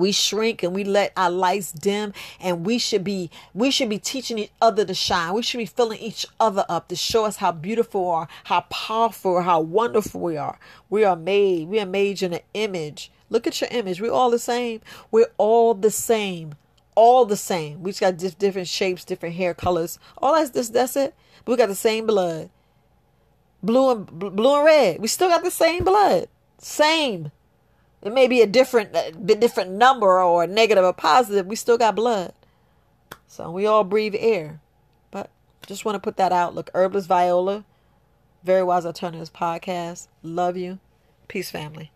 we 0.00 0.12
shrink 0.12 0.62
and 0.62 0.74
we 0.74 0.84
let 0.84 1.12
our 1.16 1.30
lights 1.30 1.72
dim 1.72 2.12
and 2.40 2.66
we 2.66 2.78
should 2.78 3.04
be 3.04 3.30
we 3.54 3.70
should 3.70 3.88
be 3.88 3.98
teaching 3.98 4.38
each 4.38 4.52
other 4.60 4.84
to 4.84 4.94
shine. 4.94 5.34
We 5.34 5.42
should 5.42 5.58
be 5.58 5.66
filling 5.66 5.98
each 5.98 6.26
other 6.40 6.64
up 6.68 6.88
to 6.88 6.96
show 6.96 7.24
us 7.24 7.36
how 7.36 7.52
beautiful 7.52 8.04
we 8.04 8.10
are 8.10 8.28
how 8.44 8.62
powerful 8.62 9.40
how 9.42 9.60
wonderful 9.60 10.20
we 10.20 10.36
are. 10.36 10.58
We 10.88 11.04
are 11.04 11.16
made 11.16 11.68
we 11.68 11.78
are 11.78 11.86
made 11.86 12.22
in 12.22 12.32
an 12.32 12.40
image. 12.54 13.12
Look 13.28 13.46
at 13.46 13.60
your 13.60 13.70
image. 13.70 14.00
We're 14.00 14.10
all 14.10 14.30
the 14.30 14.38
same. 14.38 14.80
We're 15.10 15.30
all 15.38 15.74
the 15.74 15.90
same. 15.90 16.54
All 16.96 17.24
the 17.24 17.36
same. 17.36 17.82
We 17.82 17.92
just 17.92 18.00
got 18.00 18.38
different 18.38 18.68
shapes 18.68 19.04
different 19.04 19.36
hair 19.36 19.54
colors. 19.54 19.98
All 20.18 20.34
that's 20.34 20.50
this 20.50 20.70
that's 20.70 20.96
it. 20.96 21.14
We 21.46 21.56
got 21.56 21.68
the 21.68 21.74
same 21.74 22.06
blood. 22.06 22.50
Blue 23.62 23.90
and 23.90 24.06
blue 24.06 24.56
and 24.56 24.64
red. 24.64 25.00
We 25.00 25.08
still 25.08 25.28
got 25.28 25.44
the 25.44 25.50
same 25.50 25.84
blood. 25.84 26.28
Same 26.58 27.30
it 28.02 28.12
may 28.12 28.26
be 28.26 28.40
a 28.40 28.46
different, 28.46 28.94
uh, 28.94 29.10
a 29.28 29.34
different 29.34 29.72
number 29.72 30.20
or 30.20 30.44
a 30.44 30.46
negative 30.46 30.84
or 30.84 30.92
positive. 30.92 31.46
We 31.46 31.56
still 31.56 31.78
got 31.78 31.96
blood. 31.96 32.32
So 33.26 33.50
we 33.50 33.66
all 33.66 33.84
breathe 33.84 34.14
air. 34.18 34.60
But 35.10 35.30
just 35.66 35.84
want 35.84 35.96
to 35.96 36.00
put 36.00 36.16
that 36.16 36.32
out. 36.32 36.54
Look, 36.54 36.70
Herbalist 36.74 37.08
Viola, 37.08 37.64
Very 38.42 38.62
Wise 38.62 38.86
Alternatives 38.86 39.30
Podcast. 39.30 40.08
Love 40.22 40.56
you. 40.56 40.78
Peace, 41.28 41.50
family. 41.50 41.92